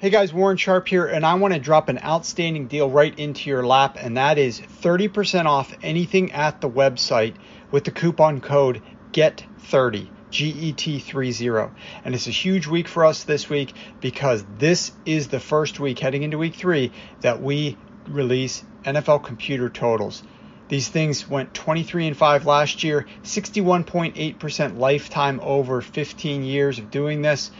Hey 0.00 0.08
guys, 0.08 0.32
Warren 0.32 0.56
Sharp 0.56 0.88
here, 0.88 1.04
and 1.04 1.26
I 1.26 1.34
want 1.34 1.52
to 1.52 1.60
drop 1.60 1.90
an 1.90 1.98
outstanding 2.02 2.68
deal 2.68 2.88
right 2.88 3.18
into 3.18 3.50
your 3.50 3.66
lap, 3.66 3.98
and 4.00 4.16
that 4.16 4.38
is 4.38 4.58
30% 4.58 5.44
off 5.44 5.76
anything 5.82 6.32
at 6.32 6.62
the 6.62 6.70
website 6.70 7.34
with 7.70 7.84
the 7.84 7.90
coupon 7.90 8.40
code 8.40 8.80
GET30. 9.12 10.08
GET30. 10.30 11.70
And 12.02 12.14
it's 12.14 12.26
a 12.26 12.30
huge 12.30 12.66
week 12.66 12.88
for 12.88 13.04
us 13.04 13.24
this 13.24 13.50
week 13.50 13.74
because 14.00 14.42
this 14.56 14.92
is 15.04 15.28
the 15.28 15.38
first 15.38 15.78
week 15.78 15.98
heading 15.98 16.22
into 16.22 16.38
week 16.38 16.54
three 16.54 16.92
that 17.20 17.42
we 17.42 17.76
release 18.08 18.64
NFL 18.86 19.22
computer 19.22 19.68
totals. 19.68 20.22
These 20.68 20.88
things 20.88 21.28
went 21.28 21.52
23 21.52 22.06
and 22.06 22.16
5 22.16 22.46
last 22.46 22.84
year, 22.84 23.04
61.8% 23.22 24.78
lifetime 24.78 25.40
over 25.42 25.82
15 25.82 26.42
years 26.42 26.78
of 26.78 26.90
doing 26.90 27.20
this. 27.20 27.50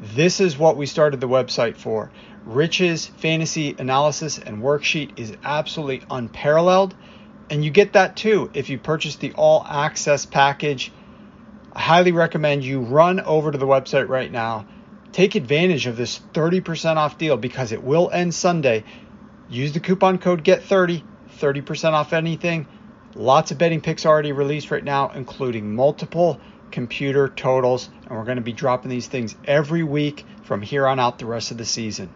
This 0.00 0.40
is 0.40 0.56
what 0.56 0.76
we 0.76 0.86
started 0.86 1.20
the 1.20 1.28
website 1.28 1.76
for. 1.76 2.10
Rich's 2.44 3.06
fantasy 3.06 3.74
analysis 3.78 4.38
and 4.38 4.62
worksheet 4.62 5.18
is 5.18 5.36
absolutely 5.44 6.02
unparalleled. 6.08 6.94
And 7.50 7.64
you 7.64 7.70
get 7.70 7.94
that 7.94 8.16
too 8.16 8.50
if 8.54 8.68
you 8.68 8.78
purchase 8.78 9.16
the 9.16 9.32
all 9.32 9.64
access 9.68 10.24
package. 10.24 10.92
I 11.72 11.80
highly 11.80 12.12
recommend 12.12 12.64
you 12.64 12.80
run 12.80 13.20
over 13.20 13.50
to 13.50 13.58
the 13.58 13.66
website 13.66 14.08
right 14.08 14.30
now. 14.30 14.66
Take 15.12 15.34
advantage 15.34 15.86
of 15.86 15.96
this 15.96 16.20
30% 16.32 16.96
off 16.96 17.18
deal 17.18 17.36
because 17.36 17.72
it 17.72 17.82
will 17.82 18.10
end 18.10 18.34
Sunday. 18.34 18.84
Use 19.48 19.72
the 19.72 19.80
coupon 19.80 20.18
code 20.18 20.44
GET30, 20.44 21.02
30% 21.38 21.92
off 21.92 22.12
anything. 22.12 22.68
Lots 23.14 23.50
of 23.50 23.58
betting 23.58 23.80
picks 23.80 24.06
already 24.06 24.32
released 24.32 24.70
right 24.70 24.84
now, 24.84 25.10
including 25.10 25.74
multiple 25.74 26.38
computer 26.70 27.28
totals, 27.28 27.90
and 28.06 28.16
we're 28.16 28.24
going 28.24 28.36
to 28.36 28.42
be 28.42 28.52
dropping 28.52 28.90
these 28.90 29.06
things 29.06 29.34
every 29.44 29.82
week 29.82 30.24
from 30.42 30.62
here 30.62 30.86
on 30.86 30.98
out 30.98 31.18
the 31.18 31.26
rest 31.26 31.50
of 31.50 31.58
the 31.58 31.64
season. 31.64 32.10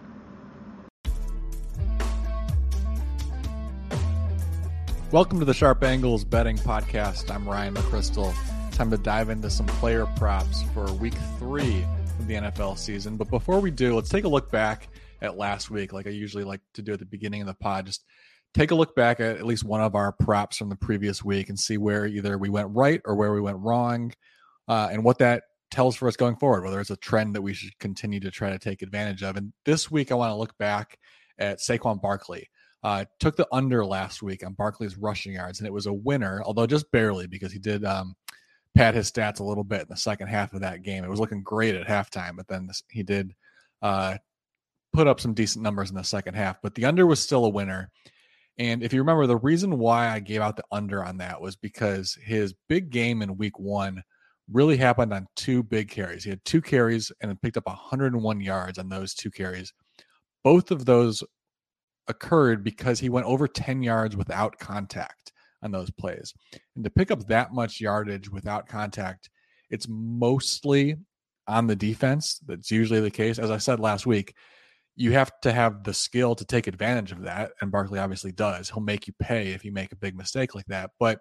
Welcome 5.11 5.39
to 5.41 5.44
the 5.44 5.53
Sharp 5.53 5.84
Angles 5.84 6.25
Betting 6.25 6.56
Podcast. 6.56 7.31
I'm 7.31 7.47
Ryan 7.47 7.75
McCrystal. 7.75 8.34
Time 8.72 8.91
to 8.91 8.97
dive 8.97 9.28
into 9.28 9.50
some 9.50 9.67
player 9.67 10.06
props 10.17 10.62
for 10.72 10.91
week 10.94 11.14
three 11.39 11.84
of 12.19 12.27
the 12.27 12.34
NFL 12.34 12.78
season. 12.78 13.16
But 13.19 13.28
before 13.28 13.61
we 13.61 13.70
do, 13.70 13.94
let's 13.94 14.09
take 14.09 14.25
a 14.25 14.28
look 14.28 14.50
back 14.50 14.89
at 15.20 15.37
last 15.37 15.70
week, 15.70 15.92
like 15.92 16.06
I 16.06 16.11
usually 16.11 16.44
like 16.44 16.62
to 16.75 16.83
do 16.83 16.94
at 16.94 16.98
the 16.98 17.05
beginning 17.05 17.42
of 17.42 17.47
the 17.47 17.55
pod. 17.55 17.87
Just 17.87 18.05
take 18.55 18.70
a 18.70 18.75
look 18.75 18.94
back 18.94 19.20
at 19.20 19.37
at 19.37 19.47
least 19.47 19.64
one 19.64 19.81
of 19.81 19.94
our 19.94 20.12
props 20.12 20.56
from 20.56 20.69
the 20.69 20.77
previous 20.77 21.25
week 21.25 21.48
and 21.48 21.59
see 21.59 21.77
where 21.77 22.06
either 22.06 22.39
we 22.39 22.48
went 22.48 22.70
right 22.72 23.00
or 23.05 23.14
where 23.14 23.33
we 23.33 23.41
went 23.41 23.59
wrong 23.59 24.12
uh, 24.69 24.89
and 24.91 25.05
what 25.05 25.19
that 25.19 25.45
tells 25.71 25.97
for 25.97 26.07
us 26.07 26.17
going 26.17 26.37
forward, 26.37 26.65
whether 26.65 26.81
it's 26.81 26.91
a 26.91 26.97
trend 26.97 27.35
that 27.35 27.43
we 27.43 27.55
should 27.55 27.77
continue 27.79 28.21
to 28.21 28.31
try 28.31 28.51
to 28.51 28.59
take 28.59 28.83
advantage 28.83 29.23
of. 29.23 29.37
And 29.37 29.53
this 29.65 29.91
week, 29.91 30.13
I 30.13 30.15
want 30.15 30.31
to 30.31 30.37
look 30.37 30.57
back 30.59 30.99
at 31.39 31.59
Saquon 31.59 32.01
Barkley. 32.01 32.49
Uh, 32.85 33.05
took 33.21 33.37
the 33.37 33.47
under 33.53 33.87
last 33.87 34.23
week 34.23 34.45
on 34.45 34.55
Barkley's 34.55 34.99
rushing 34.99 35.35
yards, 35.35 35.61
and 35.61 35.69
it 35.69 35.73
was 35.73 35.87
a 35.87 35.93
winner, 35.93 36.43
although 36.45 36.67
just 36.67 36.91
barely 36.91 37.29
because 37.29 37.53
he 37.53 37.61
did 37.61 37.85
um, 37.85 38.17
pad 38.75 38.95
his 38.95 39.11
stats 39.11 39.39
a 39.39 39.45
little 39.45 39.65
bit 39.65 39.83
in 39.83 39.87
the 39.89 39.97
second 39.97 40.27
half 40.27 40.53
of 40.53 40.61
that 40.63 40.83
game. 40.83 41.05
It 41.05 41.11
was 41.11 41.21
looking 41.21 41.43
great 41.43 41.77
at 41.77 41.87
halftime, 41.87 42.37
but 42.37 42.49
then 42.49 42.67
this, 42.67 42.83
he 42.91 43.05
did 43.05 43.35
uh, 43.83 44.17
put 44.93 45.07
up 45.07 45.21
some 45.21 45.35
decent 45.35 45.63
numbers 45.63 45.91
in 45.91 45.97
the 45.97 46.03
second 46.03 46.35
half. 46.35 46.61
But 46.61 46.75
the 46.75 46.85
under 46.85 47.07
was 47.07 47.21
still 47.21 47.45
a 47.45 47.51
winner. 47.51 47.91
And 48.59 48.83
if 48.83 48.93
you 48.93 49.01
remember, 49.01 49.27
the 49.27 49.37
reason 49.37 49.79
why 49.79 50.09
I 50.09 50.21
gave 50.21 50.41
out 50.41 50.57
the 50.57 50.65
under 50.71 51.05
on 51.05 51.19
that 51.19 51.41
was 51.41 51.57
because 51.57 52.19
his 52.23 52.55
big 52.69 52.91
game 52.91 53.23
in 53.23 53.39
week 53.39 53.59
one 53.59 54.03
really 54.53 54.77
happened 54.77 55.12
on 55.12 55.27
two 55.36 55.62
big 55.62 55.91
carries. 55.91 56.25
He 56.25 56.31
had 56.31 56.45
two 56.45 56.61
carries 56.61 57.12
and 57.20 57.41
picked 57.42 57.56
up 57.56 57.67
101 57.67 58.41
yards 58.41 58.78
on 58.78 58.89
those 58.89 59.14
two 59.14 59.31
carries. 59.31 59.72
Both 60.44 60.70
of 60.70 60.84
those 60.84 61.22
occurred 62.09 62.64
because 62.64 63.00
he 63.00 63.09
went 63.09 63.27
over 63.27 63.47
10 63.47 63.83
yards 63.83 64.17
without 64.17 64.59
contact 64.59 65.33
on 65.62 65.70
those 65.70 65.91
plays. 65.91 66.34
And 66.75 66.84
to 66.84 66.91
pick 66.91 67.10
up 67.10 67.27
that 67.28 67.53
much 67.53 67.81
yardage 67.81 68.28
without 68.28 68.66
contact, 68.66 69.31
it's 69.71 69.87
mostly 69.88 70.97
on 71.47 71.66
the 71.66 71.77
defense. 71.77 72.41
That's 72.47 72.71
usually 72.71 73.00
the 73.00 73.10
case. 73.10 73.38
As 73.38 73.50
I 73.50 73.59
said 73.59 73.81
last 73.81 74.06
week, 74.06 74.34
you 74.97 75.12
have 75.12 75.32
to 75.43 75.53
have 75.53 75.84
the 75.84 75.94
skill 75.94 76.34
to 76.34 76.44
take 76.44 76.66
advantage 76.66 77.12
of 77.12 77.22
that. 77.22 77.53
And 77.60 77.71
Barkley 77.72 77.98
obviously 77.98 78.32
does. 78.32 78.69
He'll 78.69 78.82
make 78.82 79.06
you 79.06 79.15
pay 79.19 79.53
if 79.53 79.65
you 79.65 79.72
make 79.72 79.93
a 79.93 79.97
big 79.97 80.16
mistake 80.16 80.54
like 80.54 80.66
that. 80.66 80.91
But 80.98 81.21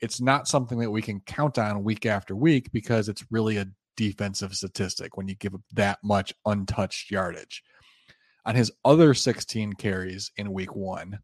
it's 0.00 0.20
not 0.20 0.48
something 0.48 0.78
that 0.78 0.90
we 0.90 1.02
can 1.02 1.20
count 1.20 1.58
on 1.58 1.84
week 1.84 2.06
after 2.06 2.34
week 2.34 2.70
because 2.72 3.08
it's 3.08 3.24
really 3.30 3.56
a 3.56 3.66
defensive 3.96 4.54
statistic 4.54 5.16
when 5.16 5.28
you 5.28 5.34
give 5.34 5.54
up 5.54 5.60
that 5.72 5.98
much 6.04 6.32
untouched 6.46 7.10
yardage. 7.10 7.62
On 8.46 8.54
his 8.54 8.72
other 8.84 9.12
16 9.12 9.74
carries 9.74 10.30
in 10.36 10.52
week 10.52 10.74
one, 10.74 11.18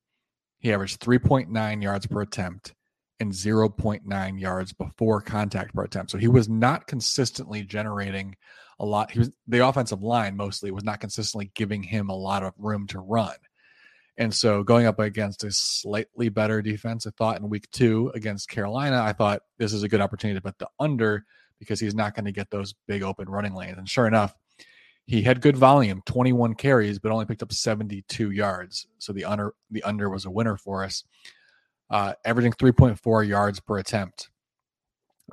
he 0.59 0.73
averaged 0.73 1.01
3.9 1.01 1.83
yards 1.83 2.07
per 2.07 2.23
attempt 2.23 2.75
and 3.21 3.33
0.9 3.33 4.41
yards 4.41 4.73
before 4.73 5.21
contact 5.21 5.75
per 5.75 5.85
attempt. 5.85 6.11
So 6.11 6.19
he 6.19 6.29
was 6.29 6.49
not 6.49 6.87
consistently 6.87 7.63
generating 7.63 8.35
a 8.79 8.85
lot. 8.85 9.11
He 9.11 9.21
was 9.21 9.31
the 9.47 9.67
offensive 9.67 10.03
line 10.03 10.37
mostly 10.37 10.71
was 10.71 10.85
not 10.85 11.01
consistently 11.01 11.51
giving 11.55 11.83
him 11.83 12.09
a 12.09 12.17
lot 12.17 12.43
of 12.43 12.55
room 12.59 12.87
to 12.89 12.99
run. 12.99 13.37
And 14.17 14.33
so 14.33 14.63
going 14.63 14.87
up 14.87 15.01
against 15.01 15.43
a 15.43 15.51
slightly 15.51 16.29
better 16.29 16.63
defense, 16.63 17.07
I 17.07 17.11
thought 17.11 17.39
in 17.39 17.49
week 17.49 17.71
two 17.71 18.13
against 18.15 18.49
Carolina, 18.49 19.03
I 19.03 19.13
thought 19.13 19.43
this 19.59 19.73
is 19.73 19.83
a 19.83 19.89
good 19.89 20.01
opportunity 20.01 20.39
to 20.39 20.43
put 20.43 20.59
the 20.59 20.69
under 20.79 21.25
because 21.59 21.81
he's 21.81 21.95
not 21.95 22.15
going 22.15 22.27
to 22.27 22.33
get 22.33 22.51
those 22.51 22.75
big 22.87 23.03
open 23.03 23.29
running 23.29 23.55
lanes. 23.55 23.79
And 23.79 23.89
sure 23.89 24.07
enough, 24.07 24.35
he 25.07 25.23
had 25.23 25.41
good 25.41 25.57
volume, 25.57 26.03
21 26.07 26.55
carries, 26.55 26.99
but 26.99 27.13
only 27.13 27.27
picked 27.27 27.43
up 27.43 27.53
72 27.53 28.31
yards. 28.31 28.87
So 28.99 29.13
the 29.13 29.25
under 29.25 29.55
the 29.71 29.83
under 29.83 30.09
was 30.09 30.25
a 30.25 30.31
winner 30.31 30.57
for 30.57 30.85
us. 30.85 31.05
Uh, 31.91 32.15
averaging 32.25 32.53
3.4 32.53 33.29
yards 33.29 33.61
per 33.61 33.79
attempt. 33.79 34.31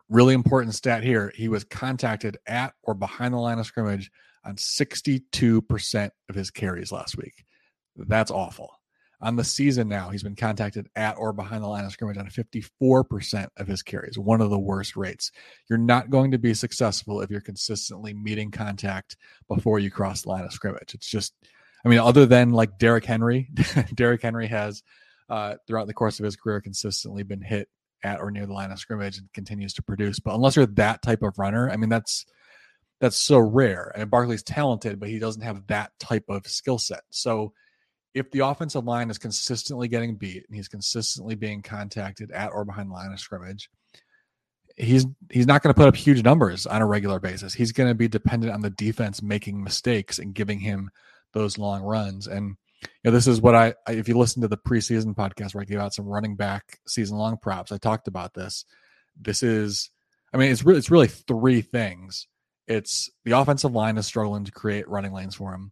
Really 0.10 0.34
important 0.34 0.76
stat 0.76 1.04
here. 1.04 1.32
He 1.36 1.48
was 1.48 1.64
contacted 1.64 2.38
at 2.46 2.74
or 2.84 2.94
behind 2.94 3.34
the 3.34 3.40
line 3.40 3.60
of 3.60 3.66
scrimmage 3.66 4.12
on 4.44 4.56
62% 4.56 6.12
of 6.30 6.36
his 6.36 6.52
carries 6.52 6.92
last 6.92 7.18
week. 7.18 7.46
That's 7.96 8.32
awful. 8.32 8.72
On 9.24 9.36
the 9.36 9.44
season 9.44 9.88
now, 9.88 10.10
he's 10.10 10.24
been 10.24 10.36
contacted 10.36 10.90
at 10.96 11.16
or 11.18 11.32
behind 11.32 11.64
the 11.64 11.68
line 11.68 11.86
of 11.86 11.92
scrimmage 11.92 12.18
on 12.18 12.28
54% 12.28 13.48
of 13.58 13.68
his 13.68 13.84
carries, 13.84 14.18
one 14.18 14.42
of 14.42 14.50
the 14.50 14.58
worst 14.58 14.96
rates. 14.96 15.32
You're 15.70 15.78
not 15.78 16.10
going 16.10 16.32
to 16.32 16.40
be 16.40 16.56
successful 16.56 17.22
if 17.22 17.30
you're 17.30 17.40
consistently 17.40 18.16
meeting 18.16 18.50
contact 18.50 19.18
before 19.48 19.78
you 19.78 19.92
cross 19.92 20.24
the 20.24 20.30
line 20.30 20.44
of 20.44 20.54
scrimmage. 20.54 20.96
It's 20.96 21.08
just, 21.08 21.36
I 21.86 21.90
mean, 21.90 22.00
other 22.00 22.26
than 22.26 22.50
like 22.50 22.80
Derrick 22.80 23.06
Henry, 23.06 23.50
Derrick 23.94 24.24
Henry 24.24 24.48
has 24.48 24.82
uh, 25.30 25.56
throughout 25.68 25.86
the 25.86 25.94
course 25.94 26.20
of 26.20 26.26
his 26.26 26.36
career 26.36 26.60
consistently 26.60 27.22
been 27.22 27.42
hit 27.42 27.70
at 28.04 28.20
or 28.20 28.32
near 28.32 28.48
the 28.48 28.54
line 28.54 28.72
of 28.72 28.80
scrimmage 28.80 29.20
and 29.20 29.32
continues 29.34 29.76
to 29.76 29.84
produce. 29.84 30.20
But 30.20 30.34
unless 30.34 30.56
you're 30.56 30.66
that 30.66 31.04
type 31.04 31.22
of 31.22 31.38
runner, 31.38 31.70
I 31.70 31.78
mean, 31.78 31.90
that's 31.90 32.26
that's 33.00 33.18
so 33.18 33.38
rare. 33.38 33.92
And 33.96 34.10
Barkley's 34.10 34.44
talented, 34.44 35.00
but 35.00 35.10
he 35.10 35.20
doesn't 35.20 35.42
have 35.42 35.68
that 35.68 35.92
type 36.00 36.26
of 36.28 36.48
skill 36.48 36.80
set. 36.80 37.02
So 37.12 37.54
if 38.14 38.30
the 38.32 38.40
offensive 38.40 38.86
line 38.86 39.10
is 39.10 39.18
consistently 39.18 39.88
getting 39.88 40.16
beat 40.16 40.46
and 40.48 40.56
he's 40.56 40.68
consistently 40.68 41.36
being 41.36 41.62
contacted 41.62 42.32
at 42.32 42.52
or 42.52 42.66
behind 42.66 42.90
the 42.90 42.94
line 42.94 43.12
of 43.12 43.20
scrimmage, 43.20 43.70
he's 44.76 45.06
he's 45.30 45.48
not 45.48 45.62
going 45.62 45.74
to 45.74 45.78
put 45.78 45.88
up 45.88 45.96
huge 45.96 46.24
numbers 46.24 46.66
on 46.66 46.82
a 46.82 46.86
regular 46.86 47.20
basis. 47.20 47.54
He's 47.54 47.72
going 47.72 47.90
to 47.90 47.96
be 47.96 48.08
dependent 48.08 48.54
on 48.54 48.62
the 48.62 48.70
defense 48.70 49.22
making 49.22 49.64
mistakes 49.64 50.20
and 50.20 50.34
giving 50.34 50.60
him 50.60 50.90
those 51.34 51.58
long 51.58 51.82
runs. 51.84 52.28
And 52.28 52.58
you 52.82 52.90
know, 53.06 53.12
this 53.12 53.28
is 53.28 53.42
what 53.42 53.56
I, 53.56 53.74
if 53.88 54.08
you 54.08 54.18
listen 54.18 54.42
to 54.42 54.48
the 54.48 54.58
preseason 54.58 55.16
podcast 55.16 55.54
where 55.54 55.62
I 55.62 55.66
gave 55.66 55.80
out 55.80 55.94
some 55.94 56.08
running 56.08 56.36
back 56.36 56.80
season 56.88 57.18
long 57.18 57.38
props, 57.38 57.72
I 57.72 57.78
talked 57.78 58.08
about 58.08 58.34
this. 58.34 58.66
This 59.20 59.44
is, 59.44 59.90
I 60.34 60.38
mean, 60.38 60.52
it's 60.52 60.64
really 60.64 60.80
it's 60.80 60.92
really 60.92 61.08
three 61.08 61.62
things. 61.62 62.28
It's 62.68 63.10
the 63.24 63.32
offensive 63.32 63.74
line 63.74 63.98
is 63.98 64.06
struggling 64.06 64.46
to 64.46 64.52
create 64.52 64.88
running 64.88 65.14
lanes 65.14 65.36
for 65.36 65.54
him. 65.54 65.72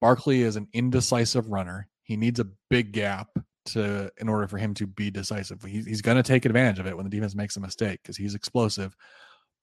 Barkley 0.00 0.42
is 0.42 0.56
an 0.56 0.68
indecisive 0.72 1.48
runner. 1.48 1.88
He 2.02 2.16
needs 2.16 2.40
a 2.40 2.48
big 2.68 2.92
gap 2.92 3.28
to 3.66 4.10
in 4.18 4.28
order 4.28 4.46
for 4.46 4.58
him 4.58 4.74
to 4.74 4.86
be 4.86 5.10
decisive. 5.10 5.62
He, 5.62 5.82
he's 5.82 6.02
going 6.02 6.16
to 6.16 6.22
take 6.22 6.44
advantage 6.44 6.78
of 6.78 6.86
it 6.86 6.96
when 6.96 7.04
the 7.04 7.10
defense 7.10 7.34
makes 7.34 7.56
a 7.56 7.60
mistake 7.60 8.00
because 8.02 8.16
he's 8.16 8.34
explosive, 8.34 8.94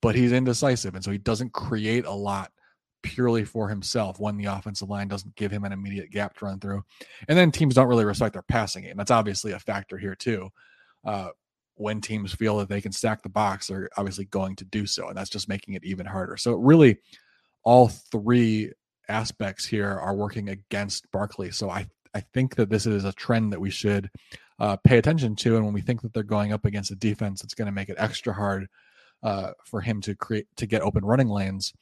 but 0.00 0.14
he's 0.14 0.32
indecisive, 0.32 0.94
and 0.94 1.04
so 1.04 1.10
he 1.10 1.18
doesn't 1.18 1.52
create 1.52 2.04
a 2.04 2.12
lot 2.12 2.50
purely 3.02 3.44
for 3.44 3.68
himself 3.68 4.20
when 4.20 4.36
the 4.36 4.44
offensive 4.44 4.88
line 4.88 5.08
doesn't 5.08 5.34
give 5.34 5.50
him 5.50 5.64
an 5.64 5.72
immediate 5.72 6.10
gap 6.10 6.36
to 6.36 6.44
run 6.44 6.60
through. 6.60 6.82
And 7.28 7.36
then 7.36 7.50
teams 7.50 7.74
don't 7.74 7.88
really 7.88 8.04
respect 8.04 8.32
their 8.32 8.42
passing 8.42 8.84
game. 8.84 8.96
That's 8.96 9.10
obviously 9.10 9.52
a 9.52 9.58
factor 9.58 9.98
here 9.98 10.14
too. 10.14 10.50
Uh, 11.04 11.30
when 11.74 12.00
teams 12.00 12.32
feel 12.32 12.58
that 12.58 12.68
they 12.68 12.80
can 12.80 12.92
stack 12.92 13.22
the 13.22 13.28
box, 13.28 13.66
they're 13.66 13.88
obviously 13.96 14.26
going 14.26 14.56
to 14.56 14.64
do 14.64 14.86
so, 14.86 15.08
and 15.08 15.16
that's 15.16 15.30
just 15.30 15.48
making 15.48 15.74
it 15.74 15.84
even 15.84 16.06
harder. 16.06 16.36
So 16.36 16.52
really, 16.54 16.98
all 17.64 17.88
three 17.88 18.72
aspects 19.12 19.64
here 19.64 19.88
are 19.88 20.14
working 20.14 20.48
against 20.48 21.10
Barkley. 21.12 21.50
So 21.50 21.70
I 21.70 21.86
I 22.14 22.20
think 22.34 22.56
that 22.56 22.68
this 22.68 22.86
is 22.86 23.04
a 23.04 23.12
trend 23.12 23.52
that 23.52 23.60
we 23.60 23.70
should 23.70 24.10
uh, 24.58 24.76
pay 24.76 24.98
attention 24.98 25.34
to. 25.36 25.56
And 25.56 25.64
when 25.64 25.74
we 25.74 25.80
think 25.80 26.02
that 26.02 26.12
they're 26.12 26.22
going 26.22 26.52
up 26.52 26.64
against 26.64 26.90
a 26.90 26.96
defense, 26.96 27.40
that's 27.40 27.54
going 27.54 27.66
to 27.66 27.72
make 27.72 27.88
it 27.88 27.96
extra 27.98 28.32
hard 28.32 28.68
uh, 29.22 29.52
for 29.64 29.80
him 29.80 30.00
to 30.02 30.14
create 30.14 30.46
to 30.56 30.66
get 30.66 30.82
open 30.82 31.04
running 31.04 31.28
lanes. 31.28 31.72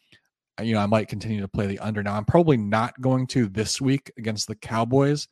you 0.62 0.74
know, 0.74 0.80
I 0.80 0.86
might 0.86 1.08
continue 1.08 1.40
to 1.40 1.48
play 1.48 1.66
the 1.66 1.78
under. 1.78 2.02
Now, 2.02 2.16
I'm 2.16 2.24
probably 2.24 2.56
not 2.56 3.00
going 3.00 3.26
to 3.28 3.48
this 3.48 3.80
week 3.80 4.12
against 4.18 4.46
the 4.46 4.54
Cowboys. 4.54 5.26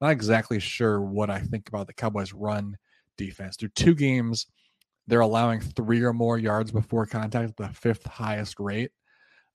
Not 0.00 0.12
exactly 0.12 0.60
sure 0.60 1.00
what 1.00 1.30
I 1.30 1.40
think 1.40 1.68
about 1.68 1.88
the 1.88 1.92
Cowboys' 1.92 2.32
run 2.32 2.76
defense. 3.16 3.56
Through 3.56 3.70
two 3.70 3.94
games, 3.94 4.46
they're 5.08 5.20
allowing 5.20 5.60
three 5.60 6.02
or 6.02 6.12
more 6.12 6.38
yards 6.38 6.70
before 6.70 7.06
contact, 7.06 7.56
the 7.56 7.68
fifth 7.68 8.06
highest 8.06 8.60
rate. 8.60 8.92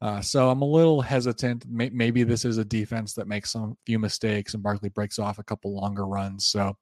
Uh, 0.03 0.19
so 0.19 0.49
I'm 0.49 0.61
a 0.61 0.65
little 0.65 1.01
hesitant. 1.01 1.63
Maybe 1.69 2.23
this 2.23 2.43
is 2.43 2.57
a 2.57 2.65
defense 2.65 3.13
that 3.13 3.25
makes 3.25 3.51
some 3.51 3.77
few 3.85 3.99
mistakes 3.99 4.53
and 4.53 4.61
Barkley 4.61 4.89
breaks 4.89 5.17
off 5.17 5.39
a 5.39 5.43
couple 5.43 5.73
longer 5.73 6.05
runs. 6.05 6.45
So 6.45 6.75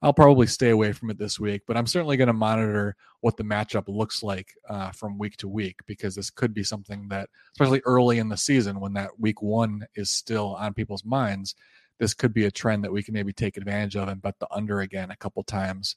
I'll 0.00 0.12
probably 0.12 0.46
stay 0.46 0.70
away 0.70 0.92
from 0.92 1.10
it 1.10 1.18
this 1.18 1.40
week, 1.40 1.62
but 1.66 1.76
I'm 1.76 1.88
certainly 1.88 2.16
going 2.16 2.28
to 2.28 2.32
monitor 2.32 2.94
what 3.20 3.36
the 3.36 3.42
matchup 3.42 3.88
looks 3.88 4.22
like 4.22 4.54
uh, 4.70 4.92
from 4.92 5.18
week 5.18 5.36
to 5.38 5.48
week 5.48 5.80
because 5.86 6.14
this 6.14 6.30
could 6.30 6.54
be 6.54 6.62
something 6.62 7.08
that, 7.08 7.30
especially 7.56 7.82
early 7.84 8.20
in 8.20 8.28
the 8.28 8.36
season 8.36 8.78
when 8.78 8.92
that 8.92 9.18
week 9.18 9.42
one 9.42 9.84
is 9.96 10.10
still 10.10 10.54
on 10.54 10.72
people's 10.72 11.04
minds, 11.04 11.56
this 11.98 12.14
could 12.14 12.32
be 12.32 12.44
a 12.44 12.50
trend 12.52 12.84
that 12.84 12.92
we 12.92 13.02
can 13.02 13.14
maybe 13.14 13.32
take 13.32 13.56
advantage 13.56 13.96
of 13.96 14.06
and 14.06 14.22
bet 14.22 14.38
the 14.38 14.46
under 14.52 14.82
again 14.82 15.10
a 15.10 15.16
couple 15.16 15.42
times 15.42 15.96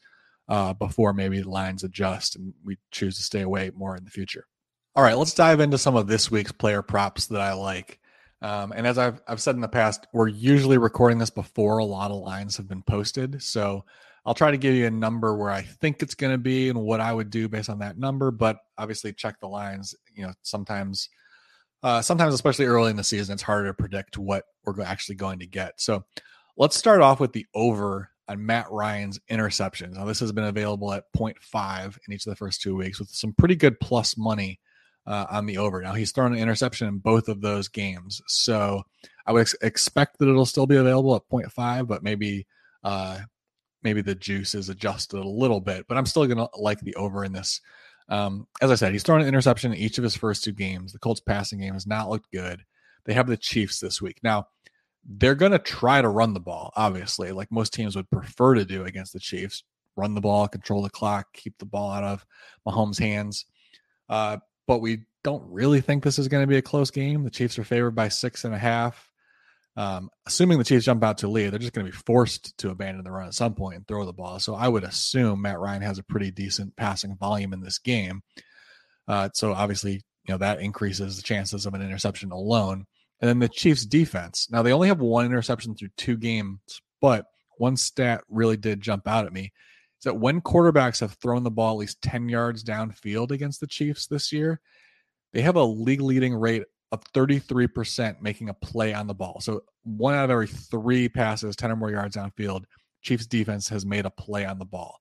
uh, 0.49 0.73
before 0.73 1.13
maybe 1.13 1.39
the 1.41 1.49
lines 1.49 1.83
adjust 1.83 2.35
and 2.35 2.55
we 2.63 2.79
choose 2.89 3.17
to 3.17 3.23
stay 3.23 3.41
away 3.41 3.69
more 3.75 3.95
in 3.95 4.03
the 4.03 4.09
future. 4.09 4.47
All 4.97 5.03
right, 5.03 5.17
let's 5.17 5.33
dive 5.33 5.59
into 5.59 5.77
some 5.77 5.97
of 5.97 6.07
this 6.07 6.31
week's 6.31 6.53
player 6.53 6.81
props 6.81 7.27
that 7.27 7.41
I 7.41 7.51
like. 7.51 7.99
Um, 8.41 8.71
and 8.71 8.87
as 8.87 8.97
I've, 8.97 9.21
I've 9.27 9.41
said 9.41 9.55
in 9.55 9.61
the 9.61 9.67
past, 9.67 10.07
we're 10.13 10.29
usually 10.29 10.77
recording 10.77 11.17
this 11.17 11.29
before 11.29 11.79
a 11.79 11.85
lot 11.85 12.11
of 12.11 12.21
lines 12.21 12.55
have 12.55 12.69
been 12.69 12.81
posted. 12.81 13.43
So 13.43 13.83
I'll 14.25 14.33
try 14.33 14.51
to 14.51 14.57
give 14.57 14.73
you 14.73 14.87
a 14.87 14.91
number 14.91 15.35
where 15.35 15.51
I 15.51 15.63
think 15.63 16.01
it's 16.01 16.15
going 16.15 16.31
to 16.31 16.37
be 16.37 16.69
and 16.69 16.79
what 16.79 17.01
I 17.01 17.11
would 17.11 17.29
do 17.29 17.49
based 17.49 17.69
on 17.69 17.79
that 17.79 17.97
number. 17.97 18.31
But 18.31 18.59
obviously, 18.77 19.11
check 19.11 19.37
the 19.41 19.49
lines. 19.49 19.95
You 20.15 20.27
know, 20.27 20.33
sometimes, 20.43 21.09
uh, 21.83 22.01
sometimes, 22.01 22.33
especially 22.33 22.65
early 22.65 22.89
in 22.89 22.95
the 22.95 23.03
season, 23.03 23.33
it's 23.33 23.43
harder 23.43 23.67
to 23.67 23.73
predict 23.73 24.17
what 24.17 24.45
we're 24.63 24.81
actually 24.81 25.15
going 25.15 25.39
to 25.39 25.45
get. 25.45 25.73
So 25.75 26.05
let's 26.55 26.77
start 26.77 27.01
off 27.01 27.19
with 27.19 27.33
the 27.33 27.45
over 27.53 28.11
on 28.29 28.45
Matt 28.45 28.71
Ryan's 28.71 29.19
interceptions. 29.29 29.95
Now, 29.95 30.05
this 30.05 30.21
has 30.21 30.31
been 30.31 30.45
available 30.45 30.93
at 30.93 31.03
0.5 31.17 31.97
in 32.07 32.13
each 32.13 32.25
of 32.25 32.29
the 32.29 32.37
first 32.37 32.61
two 32.61 32.77
weeks 32.77 32.97
with 32.97 33.09
some 33.09 33.33
pretty 33.33 33.57
good 33.57 33.77
plus 33.81 34.17
money 34.17 34.61
uh, 35.07 35.25
on 35.29 35.45
the 35.45 35.57
over. 35.57 35.81
Now 35.81 35.93
he's 35.93 36.11
thrown 36.11 36.33
an 36.33 36.39
interception 36.39 36.87
in 36.87 36.97
both 36.97 37.27
of 37.27 37.41
those 37.41 37.67
games, 37.67 38.21
so 38.27 38.83
I 39.25 39.31
would 39.31 39.41
ex- 39.41 39.55
expect 39.61 40.19
that 40.19 40.29
it'll 40.29 40.45
still 40.45 40.67
be 40.67 40.77
available 40.77 41.15
at 41.15 41.27
0.5, 41.29 41.87
but 41.87 42.03
maybe 42.03 42.47
uh, 42.83 43.19
maybe 43.83 44.01
the 44.01 44.15
juice 44.15 44.55
is 44.55 44.69
adjusted 44.69 45.19
a 45.19 45.27
little 45.27 45.61
bit. 45.61 45.85
But 45.87 45.97
I'm 45.97 46.05
still 46.05 46.25
gonna 46.25 46.47
like 46.57 46.79
the 46.81 46.95
over 46.95 47.23
in 47.23 47.33
this. 47.33 47.61
Um, 48.07 48.47
as 48.61 48.71
I 48.71 48.75
said, 48.75 48.91
he's 48.91 49.03
thrown 49.03 49.21
an 49.21 49.27
interception 49.27 49.73
in 49.73 49.79
each 49.79 49.97
of 49.97 50.03
his 50.03 50.15
first 50.15 50.43
two 50.43 50.51
games. 50.51 50.93
The 50.93 50.99
Colts 50.99 51.21
passing 51.21 51.59
game 51.59 51.73
has 51.73 51.87
not 51.87 52.09
looked 52.09 52.31
good. 52.31 52.61
They 53.05 53.13
have 53.13 53.27
the 53.27 53.37
Chiefs 53.37 53.79
this 53.79 53.99
week. 53.99 54.19
Now, 54.21 54.47
they're 55.03 55.35
going 55.35 55.51
to 55.51 55.59
try 55.59 56.01
to 56.01 56.07
run 56.07 56.33
the 56.33 56.39
ball, 56.39 56.71
obviously, 56.75 57.31
like 57.31 57.51
most 57.51 57.73
teams 57.73 57.95
would 57.95 58.09
prefer 58.11 58.55
to 58.55 58.65
do 58.65 58.85
against 58.85 59.13
the 59.13 59.19
Chiefs 59.19 59.63
run 59.95 60.13
the 60.13 60.21
ball, 60.21 60.47
control 60.47 60.81
the 60.81 60.89
clock, 60.89 61.27
keep 61.33 61.57
the 61.57 61.65
ball 61.65 61.91
out 61.91 62.03
of 62.03 62.25
Mahomes' 62.67 62.99
hands. 62.99 63.45
Uh, 64.09 64.37
but 64.67 64.79
we 64.79 65.03
don't 65.23 65.43
really 65.51 65.81
think 65.81 66.03
this 66.03 66.19
is 66.19 66.27
going 66.27 66.43
to 66.43 66.47
be 66.47 66.57
a 66.57 66.61
close 66.61 66.91
game. 66.91 67.23
The 67.23 67.31
Chiefs 67.31 67.57
are 67.57 67.63
favored 67.63 67.95
by 67.95 68.09
six 68.09 68.45
and 68.45 68.53
a 68.53 68.59
half. 68.59 69.09
Um, 69.77 70.09
assuming 70.25 70.57
the 70.57 70.63
Chiefs 70.63 70.85
jump 70.85 71.03
out 71.03 71.17
to 71.19 71.27
lead, 71.27 71.49
they're 71.49 71.59
just 71.59 71.73
going 71.73 71.85
to 71.85 71.91
be 71.91 71.97
forced 71.97 72.57
to 72.59 72.69
abandon 72.69 73.03
the 73.03 73.11
run 73.11 73.27
at 73.27 73.33
some 73.33 73.55
point 73.55 73.75
and 73.75 73.87
throw 73.87 74.05
the 74.05 74.13
ball. 74.13 74.39
So 74.39 74.55
I 74.55 74.67
would 74.67 74.83
assume 74.83 75.41
Matt 75.41 75.59
Ryan 75.59 75.81
has 75.81 75.97
a 75.97 76.03
pretty 76.03 76.31
decent 76.31 76.75
passing 76.77 77.17
volume 77.17 77.51
in 77.53 77.61
this 77.61 77.79
game. 77.79 78.21
Uh, 79.07 79.29
so 79.33 79.53
obviously, 79.53 79.93
you 79.93 80.33
know 80.33 80.37
that 80.37 80.61
increases 80.61 81.17
the 81.17 81.23
chances 81.23 81.65
of 81.65 81.73
an 81.73 81.81
interception 81.81 82.31
alone. 82.31 82.85
And 83.21 83.29
then 83.29 83.39
the 83.39 83.49
Chiefs' 83.49 83.85
defense. 83.85 84.47
Now 84.49 84.61
they 84.61 84.73
only 84.73 84.87
have 84.87 84.99
one 84.99 85.25
interception 85.25 85.75
through 85.75 85.89
two 85.97 86.17
games, 86.17 86.59
but 87.01 87.25
one 87.57 87.77
stat 87.77 88.23
really 88.29 88.57
did 88.57 88.81
jump 88.81 89.07
out 89.07 89.25
at 89.25 89.33
me 89.33 89.51
that 90.05 90.17
when 90.17 90.41
quarterbacks 90.41 91.01
have 91.01 91.13
thrown 91.13 91.43
the 91.43 91.51
ball 91.51 91.73
at 91.73 91.79
least 91.79 92.01
10 92.01 92.29
yards 92.29 92.63
downfield 92.63 93.31
against 93.31 93.59
the 93.59 93.67
Chiefs 93.67 94.07
this 94.07 94.31
year, 94.31 94.61
they 95.33 95.41
have 95.41 95.57
a 95.57 95.63
league 95.63 96.01
leading 96.01 96.33
rate 96.33 96.63
of 96.91 97.03
33% 97.13 98.21
making 98.21 98.49
a 98.49 98.53
play 98.53 98.93
on 98.93 99.07
the 99.07 99.13
ball. 99.13 99.41
So 99.41 99.63
one 99.83 100.15
out 100.15 100.25
of 100.25 100.31
every 100.31 100.47
three 100.47 101.09
passes, 101.09 101.55
10 101.55 101.71
or 101.71 101.75
more 101.75 101.91
yards 101.91 102.15
downfield, 102.15 102.63
Chiefs 103.01 103.27
defense 103.27 103.67
has 103.69 103.85
made 103.85 104.05
a 104.05 104.09
play 104.09 104.45
on 104.45 104.57
the 104.57 104.65
ball. 104.65 104.99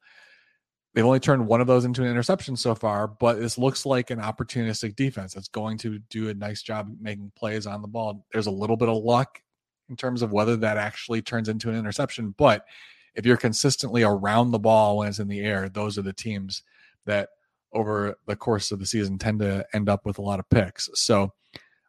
They've 0.94 1.04
only 1.04 1.20
turned 1.20 1.46
one 1.46 1.60
of 1.60 1.66
those 1.66 1.84
into 1.84 2.02
an 2.02 2.10
interception 2.10 2.56
so 2.56 2.74
far, 2.74 3.08
but 3.08 3.40
this 3.40 3.58
looks 3.58 3.84
like 3.84 4.10
an 4.10 4.20
opportunistic 4.20 4.94
defense 4.94 5.34
that's 5.34 5.48
going 5.48 5.78
to 5.78 5.98
do 6.10 6.28
a 6.28 6.34
nice 6.34 6.62
job 6.62 6.88
making 7.00 7.32
plays 7.36 7.66
on 7.66 7.82
the 7.82 7.88
ball. 7.88 8.24
There's 8.32 8.46
a 8.46 8.52
little 8.52 8.76
bit 8.76 8.88
of 8.88 9.02
luck 9.02 9.40
in 9.88 9.96
terms 9.96 10.22
of 10.22 10.32
whether 10.32 10.56
that 10.56 10.76
actually 10.76 11.20
turns 11.20 11.48
into 11.48 11.68
an 11.68 11.76
interception, 11.76 12.34
but 12.38 12.64
if 13.14 13.24
you're 13.24 13.36
consistently 13.36 14.02
around 14.02 14.50
the 14.50 14.58
ball 14.58 14.98
when 14.98 15.08
it's 15.08 15.18
in 15.18 15.28
the 15.28 15.40
air, 15.40 15.68
those 15.68 15.98
are 15.98 16.02
the 16.02 16.12
teams 16.12 16.62
that 17.06 17.28
over 17.72 18.16
the 18.26 18.36
course 18.36 18.70
of 18.70 18.78
the 18.78 18.86
season 18.86 19.18
tend 19.18 19.40
to 19.40 19.66
end 19.74 19.88
up 19.88 20.06
with 20.06 20.18
a 20.18 20.22
lot 20.22 20.38
of 20.38 20.48
picks. 20.48 20.88
So 20.94 21.32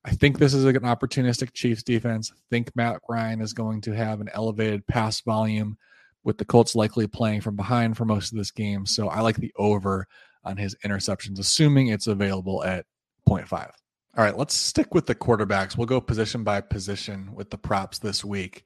I 0.03 0.11
think 0.11 0.37
this 0.37 0.53
is 0.53 0.65
an 0.65 0.75
opportunistic 0.81 1.53
Chiefs 1.53 1.83
defense. 1.83 2.31
I 2.33 2.39
think 2.49 2.75
Matt 2.75 2.99
Ryan 3.09 3.41
is 3.41 3.53
going 3.53 3.81
to 3.81 3.91
have 3.91 4.21
an 4.21 4.29
elevated 4.33 4.85
pass 4.87 5.21
volume 5.21 5.77
with 6.23 6.37
the 6.37 6.45
Colts 6.45 6.75
likely 6.75 7.07
playing 7.07 7.41
from 7.41 7.55
behind 7.55 7.97
for 7.97 8.05
most 8.05 8.31
of 8.31 8.37
this 8.37 8.51
game. 8.51 8.85
So 8.85 9.09
I 9.09 9.21
like 9.21 9.37
the 9.37 9.53
over 9.55 10.07
on 10.43 10.57
his 10.57 10.75
interceptions, 10.85 11.39
assuming 11.39 11.87
it's 11.87 12.07
available 12.07 12.63
at 12.63 12.85
0.5. 13.27 13.71
All 14.17 14.23
right, 14.23 14.37
let's 14.37 14.53
stick 14.53 14.93
with 14.93 15.07
the 15.07 15.15
quarterbacks. 15.15 15.77
We'll 15.77 15.87
go 15.87 15.99
position 15.99 16.43
by 16.43 16.61
position 16.61 17.33
with 17.33 17.49
the 17.49 17.57
props 17.57 17.99
this 17.99 18.23
week. 18.23 18.63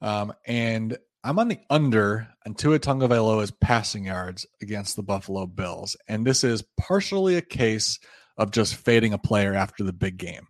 Um, 0.00 0.32
and 0.46 0.96
I'm 1.26 1.40
on 1.40 1.48
the 1.48 1.58
under 1.68 2.28
on 2.46 2.54
Tua 2.54 2.78
Tagovailoa's 2.78 3.50
passing 3.50 4.04
yards 4.04 4.46
against 4.62 4.94
the 4.94 5.02
Buffalo 5.02 5.44
Bills, 5.46 5.96
and 6.06 6.24
this 6.24 6.44
is 6.44 6.62
partially 6.78 7.34
a 7.34 7.42
case 7.42 7.98
of 8.36 8.52
just 8.52 8.76
fading 8.76 9.12
a 9.12 9.18
player 9.18 9.52
after 9.52 9.82
the 9.82 9.92
big 9.92 10.18
game. 10.18 10.46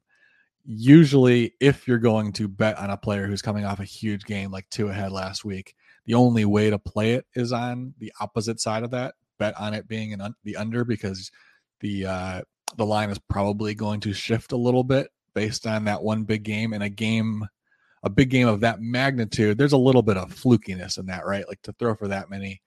Usually, 0.67 1.55
if 1.61 1.89
you're 1.89 1.97
going 1.97 2.33
to 2.35 2.47
bet 2.47 2.77
on 2.77 2.91
a 2.91 2.99
player 2.99 3.27
who's 3.27 3.41
coming 3.41 3.65
off 3.65 3.81
a 3.81 3.85
huge 3.85 4.27
game 4.27 4.51
like 4.51 4.69
Tua 4.69 4.93
had 4.93 5.13
last 5.13 5.47
week, 5.47 5.75
the 6.05 6.13
only 6.13 6.45
way 6.45 6.69
to 6.69 6.79
play 6.79 7.15
it 7.15 7.25
is 7.35 7.53
on 7.53 7.95
the 7.99 8.13
opposite 8.21 8.61
side 8.61 8.83
of 8.83 8.91
that. 8.91 9.15
Bet 9.39 9.59
on 9.59 9.73
it 9.73 9.89
being 9.89 10.13
an 10.13 10.21
un- 10.21 10.35
the 10.45 10.57
under 10.57 10.85
because 10.85 11.31
the 11.81 12.05
uh, 12.05 12.43
the 12.77 12.85
line 12.85 13.09
is 13.09 13.19
probably 13.31 13.75
going 13.75 14.01
to 14.01 14.13
shift 14.13 14.53
a 14.53 14.59
little 14.59 14.85
bit 14.85 15.09
based 15.33 15.67
on 15.67 15.85
that 15.85 16.03
one 16.03 16.25
big 16.25 16.43
game 16.43 16.75
and 16.75 16.83
a 16.83 16.91
game 16.91 17.47
a 18.07 18.09
big 18.09 18.31
game 18.31 18.47
of 18.47 18.61
that 18.61 18.81
magnitude, 18.81 19.59
there's 19.59 19.73
a 19.73 19.77
little 19.77 20.01
bit 20.01 20.17
of 20.17 20.33
flukiness 20.33 20.97
in 20.97 21.07
that, 21.07 21.27
right? 21.27 21.47
Like 21.49 21.61
to 21.63 21.73
throw 21.73 21.97
for 21.97 22.07
that 22.07 22.31
many 22.31 22.63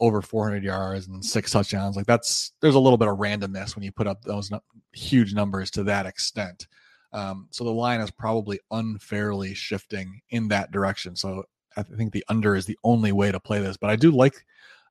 over 0.00 0.20
400 0.20 0.64
yards 0.64 1.06
and 1.06 1.24
six 1.24 1.52
touchdowns, 1.52 1.94
like 1.94 2.06
that's 2.06 2.52
there's 2.60 2.74
a 2.74 2.80
little 2.80 2.98
bit 2.98 3.06
of 3.06 3.18
randomness 3.18 3.76
when 3.76 3.84
you 3.84 3.92
put 3.92 4.08
up 4.08 4.22
those 4.24 4.50
huge 4.92 5.34
numbers 5.34 5.70
to 5.70 5.84
that 5.84 6.04
extent. 6.04 6.66
Um, 7.12 7.46
so 7.52 7.62
the 7.62 7.70
line 7.70 8.00
is 8.00 8.10
probably 8.10 8.58
unfairly 8.72 9.54
shifting 9.54 10.20
in 10.30 10.48
that 10.48 10.72
direction. 10.72 11.14
So 11.14 11.44
I 11.76 11.84
think 11.84 12.12
the 12.12 12.24
under 12.28 12.56
is 12.56 12.66
the 12.66 12.78
only 12.82 13.12
way 13.12 13.30
to 13.30 13.38
play 13.38 13.60
this, 13.60 13.76
but 13.76 13.90
I 13.90 13.94
do 13.94 14.10
like 14.10 14.44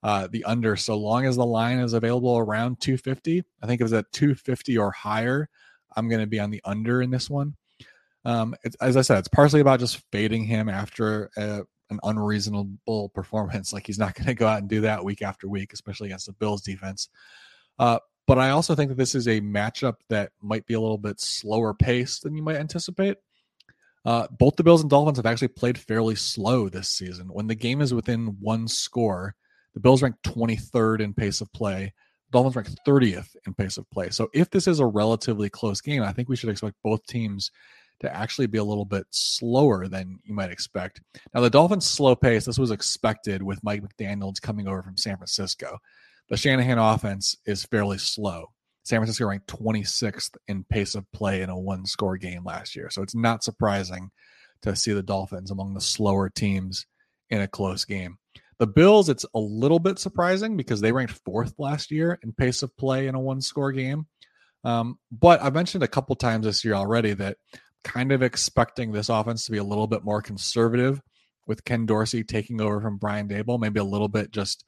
uh, 0.03 0.29
the 0.31 0.45
under 0.45 0.77
so 0.77 0.97
long 0.97 1.25
as 1.25 1.35
the 1.35 1.45
line 1.45 1.79
is 1.79 1.91
available 1.91 2.37
around 2.37 2.79
250. 2.79 3.43
I 3.61 3.67
think 3.67 3.81
if 3.81 3.85
it's 3.85 3.93
at 3.93 4.11
250 4.13 4.77
or 4.77 4.91
higher, 4.91 5.49
I'm 5.97 6.07
going 6.07 6.21
to 6.21 6.27
be 6.27 6.39
on 6.39 6.49
the 6.49 6.61
under 6.63 7.01
in 7.01 7.09
this 7.09 7.29
one. 7.29 7.57
Um, 8.25 8.55
as 8.81 8.97
I 8.97 9.01
said, 9.01 9.19
it's 9.19 9.27
partially 9.27 9.61
about 9.61 9.79
just 9.79 10.01
fading 10.11 10.43
him 10.43 10.69
after 10.69 11.29
a, 11.37 11.61
an 11.89 11.99
unreasonable 12.03 13.09
performance. 13.13 13.73
Like 13.73 13.87
he's 13.87 13.99
not 13.99 14.15
going 14.15 14.27
to 14.27 14.33
go 14.33 14.47
out 14.47 14.59
and 14.59 14.69
do 14.69 14.81
that 14.81 15.03
week 15.03 15.21
after 15.21 15.47
week, 15.47 15.73
especially 15.73 16.07
against 16.07 16.25
the 16.25 16.33
Bills 16.33 16.61
defense. 16.61 17.09
Uh, 17.77 17.99
but 18.27 18.37
I 18.37 18.51
also 18.51 18.75
think 18.75 18.89
that 18.89 18.97
this 18.97 19.15
is 19.15 19.27
a 19.27 19.41
matchup 19.41 19.95
that 20.09 20.31
might 20.41 20.65
be 20.67 20.75
a 20.75 20.79
little 20.79 20.97
bit 20.97 21.19
slower 21.19 21.73
paced 21.73 22.23
than 22.23 22.35
you 22.35 22.43
might 22.43 22.57
anticipate. 22.57 23.17
Uh, 24.05 24.27
both 24.37 24.55
the 24.55 24.63
Bills 24.63 24.81
and 24.81 24.89
Dolphins 24.89 25.17
have 25.17 25.25
actually 25.25 25.49
played 25.49 25.77
fairly 25.77 26.15
slow 26.15 26.69
this 26.69 26.89
season. 26.89 27.27
When 27.27 27.47
the 27.47 27.55
game 27.55 27.81
is 27.81 27.93
within 27.93 28.37
one 28.39 28.67
score, 28.67 29.35
the 29.73 29.79
Bills 29.79 30.01
rank 30.01 30.15
23rd 30.23 31.01
in 31.01 31.13
pace 31.13 31.41
of 31.41 31.51
play. 31.53 31.93
Dolphins 32.31 32.55
rank 32.55 32.69
30th 32.87 33.35
in 33.47 33.53
pace 33.53 33.77
of 33.77 33.89
play. 33.89 34.09
So 34.09 34.29
if 34.33 34.49
this 34.49 34.67
is 34.67 34.79
a 34.79 34.85
relatively 34.85 35.49
close 35.49 35.81
game, 35.81 36.03
I 36.03 36.13
think 36.13 36.29
we 36.29 36.35
should 36.35 36.49
expect 36.49 36.75
both 36.83 37.05
teams 37.07 37.51
to 38.01 38.15
actually 38.15 38.47
be 38.47 38.57
a 38.57 38.63
little 38.63 38.85
bit 38.85 39.05
slower 39.11 39.87
than 39.87 40.19
you 40.23 40.33
might 40.33 40.51
expect. 40.51 41.01
Now, 41.33 41.41
the 41.41 41.49
Dolphins' 41.49 41.85
slow 41.85 42.15
pace, 42.15 42.45
this 42.45 42.59
was 42.59 42.71
expected 42.71 43.43
with 43.43 43.63
Mike 43.63 43.83
McDaniels 43.83 44.41
coming 44.41 44.67
over 44.67 44.81
from 44.81 44.97
San 44.97 45.17
Francisco. 45.17 45.77
The 46.29 46.37
Shanahan 46.37 46.77
offense 46.77 47.35
is 47.45 47.65
fairly 47.65 47.97
slow. 47.97 48.47
San 48.83 48.99
Francisco 48.99 49.27
ranked 49.27 49.47
26th 49.47 50.37
in 50.47 50.63
pace 50.63 50.95
of 50.95 51.11
play 51.11 51.41
in 51.41 51.49
a 51.49 51.59
one 51.59 51.85
score 51.85 52.17
game 52.17 52.43
last 52.43 52.75
year. 52.75 52.89
So 52.89 53.01
it's 53.01 53.15
not 53.15 53.43
surprising 53.43 54.11
to 54.61 54.75
see 54.75 54.93
the 54.93 55.03
Dolphins 55.03 55.51
among 55.51 55.73
the 55.73 55.81
slower 55.81 56.29
teams 56.29 56.85
in 57.29 57.41
a 57.41 57.47
close 57.47 57.85
game. 57.85 58.17
The 58.59 58.67
Bills, 58.67 59.07
it's 59.07 59.25
a 59.33 59.39
little 59.39 59.79
bit 59.79 59.99
surprising 59.99 60.57
because 60.57 60.81
they 60.81 60.91
ranked 60.91 61.19
fourth 61.25 61.53
last 61.57 61.91
year 61.91 62.19
in 62.23 62.33
pace 62.33 62.61
of 62.61 62.75
play 62.77 63.07
in 63.07 63.15
a 63.15 63.19
one 63.19 63.41
score 63.41 63.71
game. 63.71 64.07
Um, 64.63 64.99
but 65.11 65.41
I've 65.41 65.53
mentioned 65.53 65.83
a 65.83 65.87
couple 65.87 66.15
times 66.15 66.45
this 66.45 66.65
year 66.65 66.73
already 66.73 67.13
that 67.13 67.37
kind 67.83 68.11
of 68.11 68.21
expecting 68.21 68.91
this 68.91 69.09
offense 69.09 69.45
to 69.45 69.51
be 69.51 69.57
a 69.57 69.63
little 69.63 69.87
bit 69.87 70.03
more 70.03 70.21
conservative 70.21 71.01
with 71.47 71.65
Ken 71.65 71.85
Dorsey 71.85 72.23
taking 72.23 72.61
over 72.61 72.79
from 72.79 72.97
Brian 72.97 73.27
Daboll, 73.27 73.59
maybe 73.59 73.79
a 73.79 73.83
little 73.83 74.07
bit 74.07 74.31
just 74.31 74.65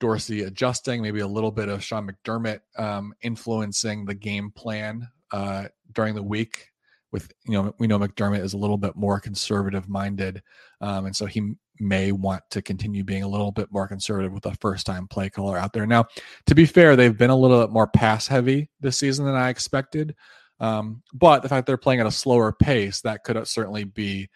Dorsey 0.00 0.42
adjusting, 0.42 1.02
maybe 1.02 1.20
a 1.20 1.26
little 1.26 1.50
bit 1.50 1.68
of 1.68 1.82
Sean 1.82 2.08
McDermott 2.08 2.60
um, 2.78 3.14
influencing 3.22 4.04
the 4.04 4.14
game 4.14 4.50
plan 4.50 5.08
uh, 5.32 5.66
during 5.92 6.14
the 6.14 6.22
week. 6.22 6.68
With 7.12 7.32
you 7.46 7.52
know, 7.52 7.74
we 7.78 7.86
know 7.86 7.98
McDermott 7.98 8.42
is 8.42 8.54
a 8.54 8.58
little 8.58 8.76
bit 8.76 8.96
more 8.96 9.20
conservative 9.20 9.88
minded, 9.88 10.42
um, 10.80 11.06
and 11.06 11.16
so 11.16 11.24
he 11.24 11.54
may 11.78 12.12
want 12.12 12.42
to 12.50 12.62
continue 12.62 13.04
being 13.04 13.22
a 13.22 13.28
little 13.28 13.52
bit 13.52 13.70
more 13.70 13.86
conservative 13.86 14.32
with 14.32 14.44
a 14.46 14.54
first 14.56 14.86
time 14.86 15.06
play 15.06 15.30
caller 15.30 15.56
out 15.56 15.72
there. 15.72 15.86
Now, 15.86 16.06
to 16.46 16.54
be 16.54 16.66
fair, 16.66 16.96
they've 16.96 17.16
been 17.16 17.30
a 17.30 17.36
little 17.36 17.60
bit 17.60 17.70
more 17.70 17.86
pass 17.86 18.26
heavy 18.26 18.70
this 18.80 18.98
season 18.98 19.24
than 19.24 19.34
I 19.34 19.50
expected. 19.50 20.14
Um, 20.58 21.02
but 21.12 21.42
the 21.42 21.48
fact 21.48 21.66
they're 21.66 21.76
playing 21.76 22.00
at 22.00 22.06
a 22.06 22.12
slower 22.12 22.52
pace, 22.52 23.02
that 23.02 23.24
could 23.24 23.46
certainly 23.46 23.84
be 23.84 24.28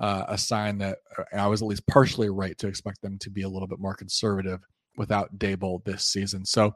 uh, 0.00 0.24
a 0.28 0.38
sign 0.38 0.78
that 0.78 0.98
uh, 1.16 1.24
I 1.36 1.46
was 1.46 1.62
at 1.62 1.68
least 1.68 1.86
partially 1.86 2.30
right 2.30 2.56
to 2.58 2.68
expect 2.68 3.02
them 3.02 3.18
to 3.18 3.30
be 3.30 3.42
a 3.42 3.48
little 3.48 3.68
bit 3.68 3.80
more 3.80 3.94
conservative 3.94 4.60
without 4.96 5.38
Daboll 5.38 5.84
this 5.84 6.04
season. 6.04 6.44
So 6.44 6.74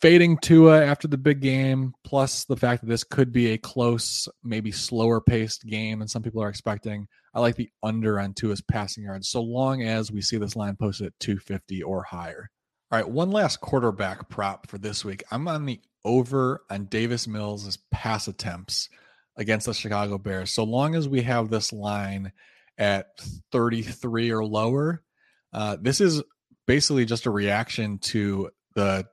fading 0.00 0.38
Tua 0.38 0.84
after 0.84 1.08
the 1.08 1.18
big 1.18 1.40
game, 1.40 1.92
plus 2.04 2.44
the 2.44 2.56
fact 2.56 2.82
that 2.82 2.88
this 2.88 3.04
could 3.04 3.32
be 3.32 3.48
a 3.48 3.58
close, 3.58 4.28
maybe 4.42 4.72
slower 4.72 5.20
paced 5.20 5.66
game 5.66 5.98
than 5.98 6.08
some 6.08 6.22
people 6.22 6.42
are 6.42 6.48
expecting. 6.48 7.06
I 7.34 7.40
like 7.40 7.56
the 7.56 7.70
under 7.82 8.20
on 8.20 8.34
Tua's 8.34 8.60
passing 8.60 9.04
yards, 9.04 9.28
so 9.28 9.42
long 9.42 9.82
as 9.82 10.12
we 10.12 10.20
see 10.20 10.36
this 10.36 10.56
line 10.56 10.76
posted 10.76 11.08
at 11.08 11.20
250 11.20 11.82
or 11.82 12.02
higher. 12.02 12.50
All 12.90 12.98
right, 12.98 13.08
one 13.08 13.30
last 13.30 13.60
quarterback 13.60 14.28
prop 14.28 14.68
for 14.68 14.76
this 14.76 15.04
week. 15.04 15.24
I'm 15.30 15.48
on 15.48 15.64
the 15.64 15.80
over 16.04 16.62
on 16.70 16.86
Davis 16.86 17.26
Mills' 17.26 17.78
pass 17.90 18.28
attempts 18.28 18.88
against 19.36 19.66
the 19.66 19.74
Chicago 19.74 20.18
Bears. 20.18 20.52
So 20.52 20.64
long 20.64 20.94
as 20.94 21.08
we 21.08 21.22
have 21.22 21.48
this 21.48 21.72
line 21.72 22.32
at 22.78 23.06
33 23.50 24.30
or 24.30 24.44
lower, 24.44 25.02
uh, 25.52 25.76
this 25.80 26.00
is 26.00 26.22
basically 26.66 27.04
just 27.04 27.26
a 27.26 27.30
reaction 27.30 27.98
to 27.98 28.50
the 28.74 29.06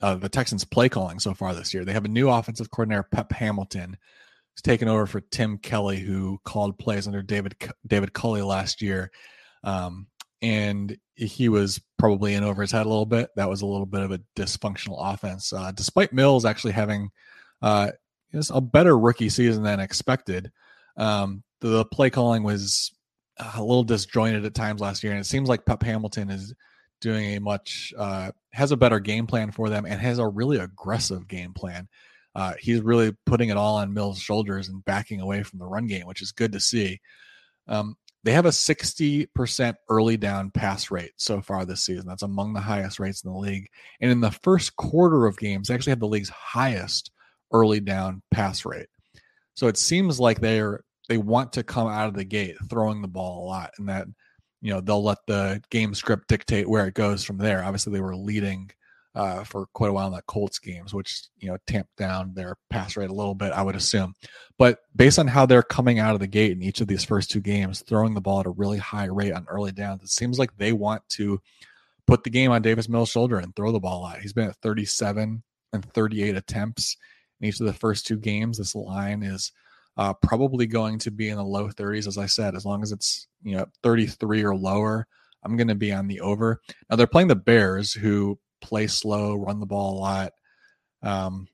uh, 0.00 0.14
the 0.14 0.28
Texans 0.28 0.64
play 0.64 0.88
calling 0.90 1.18
so 1.18 1.32
far 1.32 1.54
this 1.54 1.72
year. 1.72 1.84
They 1.84 1.94
have 1.94 2.04
a 2.04 2.08
new 2.08 2.28
offensive 2.28 2.70
coordinator, 2.70 3.02
Pep 3.02 3.32
Hamilton, 3.32 3.96
who's 4.52 4.62
taken 4.62 4.88
over 4.88 5.06
for 5.06 5.20
Tim 5.20 5.56
Kelly, 5.56 5.98
who 5.98 6.38
called 6.44 6.78
plays 6.78 7.06
under 7.06 7.22
David 7.22 7.56
David 7.86 8.12
Culley 8.12 8.42
last 8.42 8.82
year, 8.82 9.10
um, 9.64 10.06
and 10.42 10.96
he 11.14 11.48
was 11.48 11.80
probably 11.98 12.34
in 12.34 12.44
over 12.44 12.62
his 12.62 12.72
head 12.72 12.86
a 12.86 12.88
little 12.88 13.06
bit. 13.06 13.30
That 13.36 13.48
was 13.48 13.62
a 13.62 13.66
little 13.66 13.86
bit 13.86 14.02
of 14.02 14.12
a 14.12 14.20
dysfunctional 14.36 14.98
offense, 14.98 15.52
uh, 15.52 15.72
despite 15.72 16.12
Mills 16.12 16.44
actually 16.44 16.72
having 16.72 17.10
uh, 17.62 17.92
a 18.50 18.60
better 18.60 18.98
rookie 18.98 19.30
season 19.30 19.62
than 19.62 19.80
expected. 19.80 20.50
Um, 20.96 21.42
the, 21.60 21.68
the 21.68 21.84
play 21.84 22.10
calling 22.10 22.42
was 22.42 22.92
a 23.38 23.62
little 23.62 23.84
disjointed 23.84 24.44
at 24.44 24.54
times 24.54 24.80
last 24.80 25.02
year, 25.02 25.12
and 25.12 25.20
it 25.20 25.24
seems 25.24 25.48
like 25.48 25.66
Pep 25.66 25.82
Hamilton 25.82 26.30
is 26.30 26.54
doing 27.00 27.36
a 27.36 27.40
much 27.40 27.92
uh, 27.98 28.30
has 28.52 28.72
a 28.72 28.76
better 28.76 29.00
game 29.00 29.26
plan 29.26 29.50
for 29.52 29.68
them 29.68 29.84
and 29.84 30.00
has 30.00 30.18
a 30.18 30.26
really 30.26 30.58
aggressive 30.58 31.28
game 31.28 31.52
plan. 31.52 31.88
Uh, 32.34 32.52
he's 32.60 32.80
really 32.82 33.14
putting 33.24 33.48
it 33.48 33.56
all 33.56 33.76
on 33.76 33.94
Mills' 33.94 34.18
shoulders 34.18 34.68
and 34.68 34.84
backing 34.84 35.20
away 35.20 35.42
from 35.42 35.58
the 35.58 35.66
run 35.66 35.86
game, 35.86 36.06
which 36.06 36.20
is 36.20 36.32
good 36.32 36.52
to 36.52 36.60
see. 36.60 37.00
Um, 37.66 37.96
they 38.26 38.32
have 38.32 38.44
a 38.44 38.50
60% 38.50 39.74
early 39.88 40.16
down 40.16 40.50
pass 40.50 40.90
rate 40.90 41.12
so 41.16 41.40
far 41.40 41.64
this 41.64 41.84
season. 41.84 42.08
That's 42.08 42.24
among 42.24 42.54
the 42.54 42.60
highest 42.60 42.98
rates 42.98 43.22
in 43.22 43.30
the 43.30 43.38
league. 43.38 43.68
And 44.00 44.10
in 44.10 44.20
the 44.20 44.32
first 44.32 44.74
quarter 44.74 45.26
of 45.26 45.38
games, 45.38 45.68
they 45.68 45.74
actually 45.74 45.92
have 45.92 46.00
the 46.00 46.08
league's 46.08 46.28
highest 46.28 47.12
early 47.52 47.78
down 47.78 48.22
pass 48.32 48.64
rate. 48.64 48.88
So 49.54 49.68
it 49.68 49.76
seems 49.76 50.18
like 50.18 50.40
they're 50.40 50.82
they 51.08 51.18
want 51.18 51.52
to 51.52 51.62
come 51.62 51.86
out 51.86 52.08
of 52.08 52.14
the 52.14 52.24
gate 52.24 52.56
throwing 52.68 53.00
the 53.00 53.06
ball 53.06 53.44
a 53.44 53.46
lot 53.46 53.70
and 53.78 53.88
that 53.88 54.08
you 54.60 54.72
know 54.72 54.80
they'll 54.80 55.04
let 55.04 55.18
the 55.28 55.62
game 55.70 55.94
script 55.94 56.26
dictate 56.26 56.68
where 56.68 56.88
it 56.88 56.94
goes 56.94 57.22
from 57.22 57.38
there. 57.38 57.62
Obviously, 57.62 57.92
they 57.92 58.00
were 58.00 58.16
leading 58.16 58.72
uh, 59.16 59.42
for 59.44 59.66
quite 59.72 59.88
a 59.88 59.92
while 59.94 60.06
in 60.06 60.12
that 60.12 60.26
Colts 60.26 60.58
games, 60.58 60.92
which 60.92 61.22
you 61.38 61.48
know 61.48 61.56
tamped 61.66 61.96
down 61.96 62.34
their 62.34 62.56
pass 62.68 62.96
rate 62.96 63.08
a 63.08 63.14
little 63.14 63.34
bit, 63.34 63.50
I 63.52 63.62
would 63.62 63.74
assume. 63.74 64.14
But 64.58 64.80
based 64.94 65.18
on 65.18 65.26
how 65.26 65.46
they're 65.46 65.62
coming 65.62 65.98
out 65.98 66.14
of 66.14 66.20
the 66.20 66.26
gate 66.26 66.52
in 66.52 66.62
each 66.62 66.82
of 66.82 66.86
these 66.86 67.04
first 67.04 67.30
two 67.30 67.40
games, 67.40 67.82
throwing 67.82 68.12
the 68.12 68.20
ball 68.20 68.40
at 68.40 68.46
a 68.46 68.50
really 68.50 68.78
high 68.78 69.06
rate 69.06 69.32
on 69.32 69.46
early 69.48 69.72
downs, 69.72 70.02
it 70.02 70.10
seems 70.10 70.38
like 70.38 70.54
they 70.56 70.72
want 70.74 71.02
to 71.10 71.40
put 72.06 72.24
the 72.24 72.30
game 72.30 72.50
on 72.50 72.60
Davis 72.60 72.90
Mills' 72.90 73.08
shoulder 73.08 73.38
and 73.38 73.56
throw 73.56 73.72
the 73.72 73.80
ball 73.80 74.06
out. 74.06 74.20
He's 74.20 74.34
been 74.34 74.50
at 74.50 74.56
37 74.56 75.42
and 75.72 75.92
38 75.92 76.36
attempts 76.36 76.96
in 77.40 77.48
each 77.48 77.58
of 77.58 77.66
the 77.66 77.72
first 77.72 78.06
two 78.06 78.18
games. 78.18 78.58
This 78.58 78.74
line 78.74 79.22
is 79.22 79.50
uh, 79.96 80.12
probably 80.12 80.66
going 80.66 80.98
to 81.00 81.10
be 81.10 81.30
in 81.30 81.38
the 81.38 81.42
low 81.42 81.68
30s, 81.68 82.06
as 82.06 82.18
I 82.18 82.26
said, 82.26 82.54
as 82.54 82.66
long 82.66 82.82
as 82.82 82.92
it's 82.92 83.28
you 83.42 83.56
know 83.56 83.64
33 83.82 84.44
or 84.44 84.54
lower. 84.54 85.06
I'm 85.42 85.56
going 85.56 85.68
to 85.68 85.74
be 85.74 85.92
on 85.92 86.06
the 86.06 86.20
over. 86.20 86.60
Now 86.90 86.96
they're 86.96 87.06
playing 87.06 87.28
the 87.28 87.36
Bears, 87.36 87.92
who 87.92 88.38
play 88.60 88.86
slow, 88.86 89.34
run 89.34 89.60
the 89.60 89.66
ball 89.66 89.98
a 89.98 90.00
lot, 90.00 90.32
um, 91.02 91.48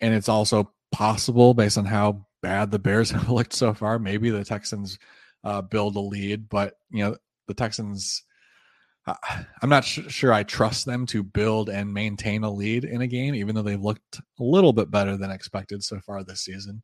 and 0.00 0.14
it's 0.14 0.28
also 0.28 0.72
possible 0.92 1.54
based 1.54 1.78
on 1.78 1.84
how 1.84 2.26
bad 2.42 2.70
the 2.70 2.78
Bears 2.78 3.10
have 3.12 3.30
looked 3.30 3.52
so 3.52 3.74
far. 3.74 3.98
Maybe 3.98 4.30
the 4.30 4.44
Texans 4.44 4.98
uh, 5.44 5.62
build 5.62 5.96
a 5.96 6.00
lead, 6.00 6.48
but 6.48 6.74
you 6.90 7.04
know 7.04 7.16
the 7.46 7.54
Texans. 7.54 8.22
I'm 9.62 9.68
not 9.68 9.84
sh- 9.84 10.00
sure 10.08 10.32
I 10.32 10.42
trust 10.42 10.84
them 10.84 11.06
to 11.06 11.22
build 11.22 11.68
and 11.68 11.94
maintain 11.94 12.42
a 12.42 12.50
lead 12.50 12.84
in 12.84 13.02
a 13.02 13.06
game, 13.06 13.36
even 13.36 13.54
though 13.54 13.62
they've 13.62 13.80
looked 13.80 14.18
a 14.40 14.42
little 14.42 14.72
bit 14.72 14.90
better 14.90 15.16
than 15.16 15.30
expected 15.30 15.84
so 15.84 16.00
far 16.00 16.24
this 16.24 16.40
season. 16.40 16.82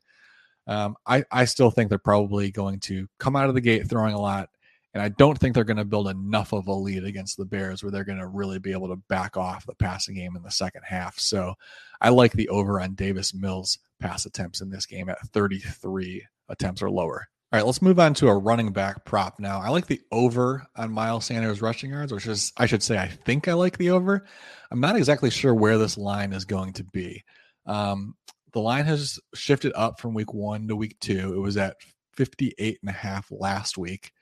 Um, 0.67 0.97
I, 1.07 1.25
I 1.31 1.45
still 1.47 1.71
think 1.71 1.89
they're 1.89 1.99
probably 1.99 2.51
going 2.51 2.81
to 2.81 3.09
come 3.19 3.37
out 3.37 3.49
of 3.49 3.55
the 3.55 3.61
gate 3.61 3.89
throwing 3.89 4.15
a 4.15 4.21
lot. 4.21 4.51
And 4.95 5.03
I 5.03 5.09
don't 5.09 5.39
think 5.39 5.55
they're 5.55 5.65
going 5.65 5.79
to 5.79 5.85
build 5.85 6.09
enough 6.09 6.53
of 6.53 6.67
a 6.67 6.73
lead 6.73 7.05
against 7.05 7.39
the 7.39 7.47
Bears 7.47 7.83
where 7.83 7.91
they're 7.91 8.05
going 8.05 8.19
to 8.19 8.27
really 8.27 8.59
be 8.59 8.73
able 8.73 8.89
to 8.89 8.97
back 9.09 9.37
off 9.37 9.65
the 9.65 9.75
passing 9.75 10.15
game 10.15 10.37
in 10.37 10.43
the 10.43 10.51
second 10.51 10.83
half. 10.87 11.19
So 11.19 11.55
I 12.01 12.11
like 12.11 12.33
the 12.33 12.49
over 12.51 12.81
on 12.81 12.95
Davis 12.95 13.33
Mills 13.33 13.79
pass 14.01 14.27
attempts 14.27 14.61
in 14.61 14.69
this 14.69 14.85
game 14.85 15.09
at 15.09 15.21
33 15.29 16.27
attempts 16.49 16.83
or 16.83 16.91
lower. 16.91 17.29
All 17.53 17.59
right, 17.59 17.67
let's 17.67 17.83
move 17.83 18.01
on 18.01 18.15
to 18.15 18.29
a 18.29 18.37
running 18.37 18.73
back 18.73 19.05
prop 19.05 19.39
now. 19.39 19.61
I 19.61 19.69
like 19.69 19.87
the 19.87 20.01
over 20.11 20.67
on 20.75 20.91
Miles 20.91 21.27
Sanders 21.27 21.61
rushing 21.61 21.91
yards, 21.91 22.13
which 22.13 22.27
is, 22.27 22.51
I 22.57 22.65
should 22.65 22.83
say, 22.83 22.97
I 22.99 23.09
think 23.09 23.47
I 23.47 23.53
like 23.53 23.77
the 23.77 23.91
over. 23.91 24.27
I'm 24.71 24.81
not 24.81 24.97
exactly 24.97 25.29
sure 25.29 25.55
where 25.55 25.77
this 25.77 25.99
line 25.99 26.33
is 26.33 26.47
going 26.47 26.73
to 26.75 26.85
be. 26.85 27.23
Um, 27.67 28.15
the 28.53 28.61
line 28.61 28.87
has 28.87 29.19
shifted 29.35 29.73
up 29.75 30.01
from 30.01 30.15
week 30.15 30.33
one 30.33 30.69
to 30.69 30.77
week 30.77 30.99
two. 31.01 31.35
It 31.35 31.39
was 31.41 31.59
at 31.59 31.77
58 32.17 32.79
and 32.81 32.89
a 32.91 32.93
half 32.93 33.31
last 33.31 33.77
week. 33.77 34.13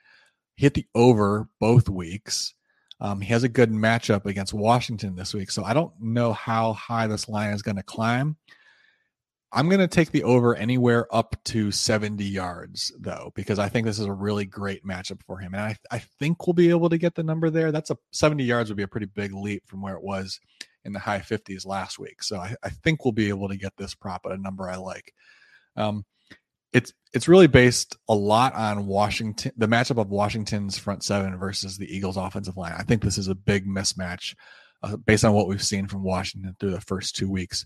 Hit 0.61 0.75
the 0.75 0.85
over 0.93 1.49
both 1.59 1.89
weeks. 1.89 2.53
Um, 2.99 3.19
he 3.19 3.33
has 3.33 3.41
a 3.41 3.49
good 3.49 3.71
matchup 3.71 4.27
against 4.27 4.53
Washington 4.53 5.15
this 5.15 5.33
week. 5.33 5.49
So 5.49 5.63
I 5.63 5.73
don't 5.73 5.91
know 5.99 6.33
how 6.33 6.73
high 6.73 7.07
this 7.07 7.27
line 7.27 7.51
is 7.51 7.63
going 7.63 7.77
to 7.77 7.83
climb. 7.83 8.37
I'm 9.51 9.69
going 9.69 9.79
to 9.79 9.87
take 9.87 10.11
the 10.11 10.21
over 10.23 10.53
anywhere 10.53 11.07
up 11.13 11.35
to 11.45 11.71
70 11.71 12.23
yards, 12.23 12.93
though, 12.99 13.31
because 13.33 13.57
I 13.57 13.69
think 13.69 13.87
this 13.87 13.97
is 13.97 14.05
a 14.05 14.13
really 14.13 14.45
great 14.45 14.85
matchup 14.85 15.23
for 15.23 15.39
him. 15.39 15.55
And 15.55 15.63
I, 15.63 15.77
I 15.89 15.97
think 15.97 16.45
we'll 16.45 16.53
be 16.53 16.69
able 16.69 16.89
to 16.89 16.99
get 16.99 17.15
the 17.15 17.23
number 17.23 17.49
there. 17.49 17.71
That's 17.71 17.89
a 17.89 17.97
70 18.11 18.43
yards 18.43 18.69
would 18.69 18.77
be 18.77 18.83
a 18.83 18.87
pretty 18.87 19.07
big 19.07 19.33
leap 19.33 19.63
from 19.65 19.81
where 19.81 19.95
it 19.95 20.03
was 20.03 20.39
in 20.85 20.93
the 20.93 20.99
high 20.99 21.21
50s 21.21 21.65
last 21.65 21.97
week. 21.97 22.21
So 22.21 22.37
I, 22.37 22.55
I 22.61 22.69
think 22.69 23.03
we'll 23.03 23.13
be 23.13 23.29
able 23.29 23.49
to 23.49 23.57
get 23.57 23.75
this 23.77 23.95
prop 23.95 24.27
at 24.27 24.31
a 24.31 24.37
number 24.37 24.69
I 24.69 24.75
like. 24.75 25.11
Um, 25.75 26.05
it's 26.73 26.93
it's 27.13 27.27
really 27.27 27.47
based 27.47 27.97
a 28.07 28.15
lot 28.15 28.53
on 28.55 28.87
Washington, 28.87 29.51
the 29.57 29.67
matchup 29.67 29.99
of 29.99 30.09
Washington's 30.09 30.77
front 30.77 31.03
seven 31.03 31.37
versus 31.37 31.77
the 31.77 31.93
Eagles' 31.93 32.17
offensive 32.17 32.57
line. 32.57 32.73
I 32.77 32.83
think 32.83 33.01
this 33.01 33.17
is 33.17 33.27
a 33.27 33.35
big 33.35 33.67
mismatch 33.67 34.35
uh, 34.83 34.95
based 34.97 35.25
on 35.25 35.33
what 35.33 35.47
we've 35.47 35.63
seen 35.63 35.87
from 35.87 36.03
Washington 36.03 36.55
through 36.59 36.71
the 36.71 36.81
first 36.81 37.15
two 37.15 37.29
weeks. 37.29 37.65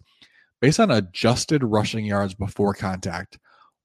Based 0.61 0.79
on 0.79 0.89
adjusted 0.89 1.63
rushing 1.63 2.05
yards 2.05 2.33
before 2.33 2.73
contact, 2.73 3.37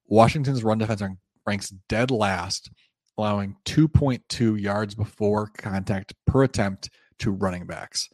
Washington's 0.07 0.63
run 0.63 0.79
defense 0.79 1.03
ranks 1.45 1.69
dead 1.87 2.09
last, 2.09 2.71
allowing 3.17 3.55
2.2 3.65 4.59
yards 4.59 4.95
before 4.95 5.51
contact 5.57 6.13
per 6.25 6.43
attempt 6.43 6.89
to 7.19 7.31
running 7.31 7.67
backs. 7.67 8.09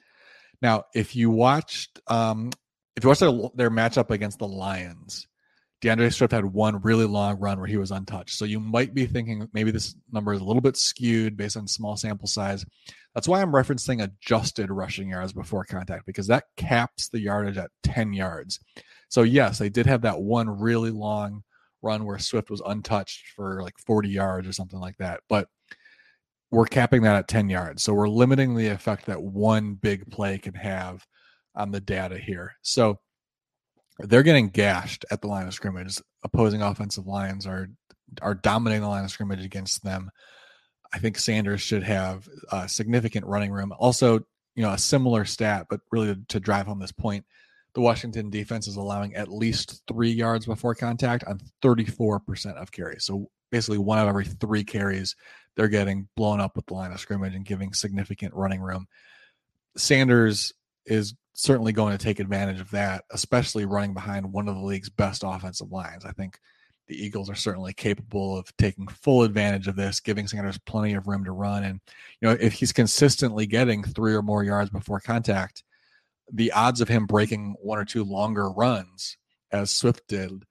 Now, 0.61 0.83
if 0.93 1.15
you 1.15 1.29
watched, 1.29 1.99
um, 2.07 2.51
if 2.95 3.03
you 3.03 3.09
watched 3.09 3.21
their, 3.21 3.49
their 3.55 3.69
matchup 3.69 4.09
against 4.09 4.39
the 4.39 4.47
Lions, 4.47 5.27
D'Andre 5.81 6.09
Swift 6.09 6.33
had 6.33 6.45
one 6.45 6.81
really 6.81 7.05
long 7.05 7.39
run 7.39 7.59
where 7.59 7.67
he 7.67 7.77
was 7.77 7.91
untouched. 7.91 8.35
So 8.35 8.45
you 8.45 8.59
might 8.59 8.93
be 8.93 9.05
thinking 9.05 9.47
maybe 9.53 9.69
this 9.69 9.95
number 10.11 10.33
is 10.33 10.41
a 10.41 10.43
little 10.43 10.61
bit 10.61 10.75
skewed 10.75 11.37
based 11.37 11.55
on 11.55 11.67
small 11.67 11.95
sample 11.95 12.27
size. 12.27 12.65
That's 13.13 13.27
why 13.27 13.41
I'm 13.41 13.51
referencing 13.51 14.03
adjusted 14.03 14.71
rushing 14.71 15.09
yards 15.09 15.33
before 15.33 15.65
contact 15.65 16.05
because 16.05 16.27
that 16.27 16.45
caps 16.55 17.09
the 17.09 17.19
yardage 17.19 17.57
at 17.57 17.71
10 17.83 18.13
yards. 18.13 18.59
So 19.09 19.21
yes, 19.21 19.59
they 19.59 19.69
did 19.69 19.85
have 19.85 20.01
that 20.01 20.19
one 20.19 20.49
really 20.49 20.91
long 20.91 21.43
run 21.81 22.05
where 22.05 22.19
Swift 22.19 22.49
was 22.49 22.61
untouched 22.65 23.33
for 23.35 23.61
like 23.61 23.77
40 23.77 24.09
yards 24.09 24.47
or 24.47 24.53
something 24.53 24.79
like 24.79 24.97
that. 24.97 25.21
But 25.29 25.47
we're 26.49 26.65
capping 26.65 27.03
that 27.03 27.15
at 27.15 27.27
10 27.27 27.49
yards. 27.49 27.83
So 27.83 27.93
we're 27.93 28.09
limiting 28.09 28.55
the 28.55 28.67
effect 28.67 29.05
that 29.05 29.21
one 29.21 29.75
big 29.75 30.09
play 30.09 30.37
can 30.37 30.55
have 30.55 31.05
on 31.55 31.71
the 31.71 31.81
data 31.81 32.17
here. 32.17 32.53
So 32.61 32.99
they're 33.99 34.23
getting 34.23 34.49
gashed 34.49 35.05
at 35.11 35.21
the 35.21 35.27
line 35.27 35.47
of 35.47 35.53
scrimmage. 35.53 35.99
Opposing 36.23 36.61
offensive 36.61 37.07
lines 37.07 37.47
are 37.47 37.69
are 38.21 38.35
dominating 38.35 38.83
the 38.83 38.87
line 38.87 39.03
of 39.03 39.11
scrimmage 39.11 39.43
against 39.43 39.83
them. 39.83 40.09
I 40.93 40.99
think 40.99 41.17
Sanders 41.17 41.61
should 41.61 41.83
have 41.83 42.27
uh, 42.51 42.67
significant 42.67 43.25
running 43.25 43.51
room. 43.51 43.73
Also, 43.77 44.19
you 44.55 44.63
know, 44.63 44.71
a 44.71 44.77
similar 44.77 45.25
stat, 45.25 45.67
but 45.69 45.81
really 45.91 46.15
to 46.29 46.39
drive 46.39 46.65
home 46.65 46.79
this 46.79 46.91
point, 46.91 47.25
the 47.73 47.81
Washington 47.81 48.29
defense 48.29 48.67
is 48.67 48.77
allowing 48.77 49.13
at 49.13 49.27
least 49.27 49.83
three 49.87 50.09
yards 50.09 50.45
before 50.45 50.73
contact 50.73 51.23
on 51.25 51.39
34% 51.61 52.55
of 52.55 52.71
carries. 52.71 53.03
So 53.03 53.29
basically, 53.51 53.77
one 53.77 53.99
of 53.99 54.07
every 54.07 54.25
three 54.25 54.63
carries, 54.63 55.15
they're 55.55 55.67
getting 55.67 56.07
blown 56.15 56.39
up 56.39 56.55
with 56.55 56.65
the 56.67 56.73
line 56.73 56.91
of 56.91 56.99
scrimmage 56.99 57.35
and 57.35 57.45
giving 57.45 57.73
significant 57.73 58.33
running 58.33 58.61
room. 58.61 58.87
Sanders 59.75 60.53
is 60.87 61.13
certainly 61.33 61.71
going 61.71 61.95
to 61.95 62.03
take 62.03 62.19
advantage 62.19 62.59
of 62.59 62.71
that, 62.71 63.03
especially 63.11 63.65
running 63.65 63.93
behind 63.93 64.33
one 64.33 64.47
of 64.47 64.55
the 64.55 64.61
league's 64.61 64.89
best 64.89 65.23
offensive 65.25 65.71
lines. 65.71 66.03
I 66.03 66.11
think 66.11 66.39
the 66.87 66.95
Eagles 66.95 67.29
are 67.29 67.35
certainly 67.35 67.73
capable 67.73 68.37
of 68.37 68.55
taking 68.57 68.87
full 68.87 69.23
advantage 69.23 69.67
of 69.67 69.75
this, 69.75 69.99
giving 69.99 70.27
Sanders 70.27 70.57
plenty 70.57 70.93
of 70.93 71.07
room 71.07 71.25
to 71.25 71.31
run. 71.31 71.63
And, 71.63 71.79
you 72.21 72.27
know, 72.27 72.37
if 72.39 72.53
he's 72.53 72.71
consistently 72.71 73.45
getting 73.45 73.83
three 73.83 74.15
or 74.15 74.23
more 74.23 74.43
yards 74.43 74.69
before 74.69 74.99
contact, 74.99 75.63
the 76.31 76.51
odds 76.53 76.81
of 76.81 76.87
him 76.87 77.05
breaking 77.05 77.55
one 77.61 77.77
or 77.77 77.85
two 77.85 78.03
longer 78.03 78.49
runs, 78.49 79.17
as 79.51 79.71
Swift 79.71 80.07
did, 80.07 80.43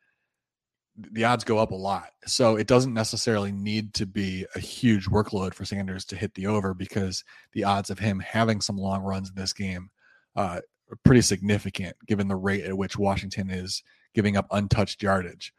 the 0.96 1.24
odds 1.24 1.44
go 1.44 1.58
up 1.58 1.72
a 1.72 1.74
lot. 1.74 2.10
So 2.26 2.56
it 2.56 2.66
doesn't 2.66 2.94
necessarily 2.94 3.52
need 3.52 3.92
to 3.94 4.06
be 4.06 4.46
a 4.54 4.60
huge 4.60 5.06
workload 5.06 5.52
for 5.52 5.64
Sanders 5.64 6.04
to 6.06 6.16
hit 6.16 6.34
the 6.34 6.46
over 6.46 6.74
because 6.74 7.24
the 7.52 7.64
odds 7.64 7.90
of 7.90 7.98
him 7.98 8.20
having 8.20 8.60
some 8.60 8.78
long 8.78 9.02
runs 9.02 9.28
in 9.28 9.34
this 9.34 9.52
game 9.52 9.90
uh, 10.36 10.60
pretty 11.04 11.22
significant 11.22 11.96
given 12.06 12.28
the 12.28 12.36
rate 12.36 12.64
at 12.64 12.76
which 12.76 12.98
Washington 12.98 13.50
is 13.50 13.82
giving 14.14 14.36
up 14.36 14.46
untouched 14.50 15.02
yardage. 15.02 15.52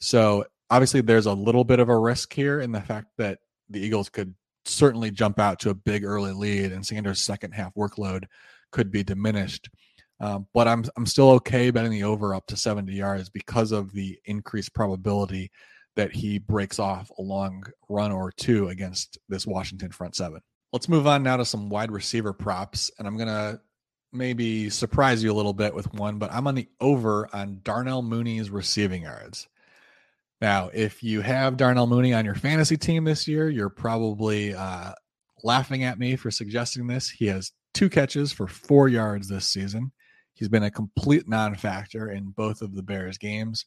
So 0.00 0.44
obviously, 0.70 1.00
there's 1.00 1.26
a 1.26 1.32
little 1.32 1.64
bit 1.64 1.80
of 1.80 1.88
a 1.88 1.98
risk 1.98 2.32
here 2.32 2.60
in 2.60 2.72
the 2.72 2.80
fact 2.80 3.08
that 3.18 3.38
the 3.70 3.80
Eagles 3.80 4.08
could 4.08 4.34
certainly 4.64 5.10
jump 5.10 5.38
out 5.38 5.58
to 5.60 5.70
a 5.70 5.74
big 5.74 6.04
early 6.04 6.32
lead, 6.32 6.72
and 6.72 6.84
Sanders' 6.84 7.20
second 7.20 7.52
half 7.52 7.74
workload 7.74 8.24
could 8.72 8.90
be 8.90 9.02
diminished. 9.02 9.68
Um, 10.20 10.46
but 10.54 10.68
I'm 10.68 10.84
I'm 10.96 11.06
still 11.06 11.30
okay 11.32 11.70
betting 11.70 11.90
the 11.90 12.04
over 12.04 12.34
up 12.34 12.46
to 12.46 12.56
70 12.56 12.92
yards 12.92 13.28
because 13.28 13.72
of 13.72 13.92
the 13.92 14.18
increased 14.26 14.74
probability 14.74 15.50
that 15.96 16.12
he 16.12 16.38
breaks 16.38 16.78
off 16.78 17.10
a 17.18 17.22
long 17.22 17.64
run 17.88 18.12
or 18.12 18.32
two 18.32 18.68
against 18.68 19.18
this 19.28 19.46
Washington 19.46 19.90
front 19.90 20.16
seven. 20.16 20.40
Let's 20.72 20.88
move 20.88 21.06
on 21.06 21.22
now 21.22 21.36
to 21.36 21.44
some 21.44 21.68
wide 21.68 21.90
receiver 21.90 22.32
props, 22.32 22.90
and 22.98 23.06
I'm 23.06 23.16
gonna 23.16 23.60
maybe 24.14 24.70
surprise 24.70 25.22
you 25.22 25.32
a 25.32 25.34
little 25.34 25.52
bit 25.52 25.74
with 25.74 25.92
one, 25.94 26.18
but 26.18 26.32
I'm 26.32 26.46
on 26.46 26.54
the 26.54 26.68
over 26.80 27.28
on 27.32 27.60
Darnell 27.62 28.02
Mooney's 28.02 28.50
receiving 28.50 29.02
yards. 29.02 29.48
Now, 30.40 30.70
if 30.72 31.02
you 31.02 31.20
have 31.20 31.56
Darnell 31.56 31.86
Mooney 31.86 32.12
on 32.12 32.24
your 32.24 32.34
fantasy 32.34 32.76
team 32.76 33.04
this 33.04 33.26
year, 33.26 33.48
you're 33.48 33.70
probably 33.70 34.54
uh, 34.54 34.92
laughing 35.42 35.84
at 35.84 35.98
me 35.98 36.16
for 36.16 36.30
suggesting 36.30 36.86
this. 36.86 37.08
He 37.08 37.26
has 37.26 37.52
two 37.72 37.88
catches 37.88 38.32
for 38.32 38.46
four 38.46 38.88
yards 38.88 39.28
this 39.28 39.48
season. 39.48 39.92
He's 40.34 40.48
been 40.48 40.64
a 40.64 40.70
complete 40.70 41.28
non-factor 41.28 42.10
in 42.10 42.30
both 42.30 42.60
of 42.62 42.74
the 42.74 42.82
Bears 42.82 43.18
games, 43.18 43.66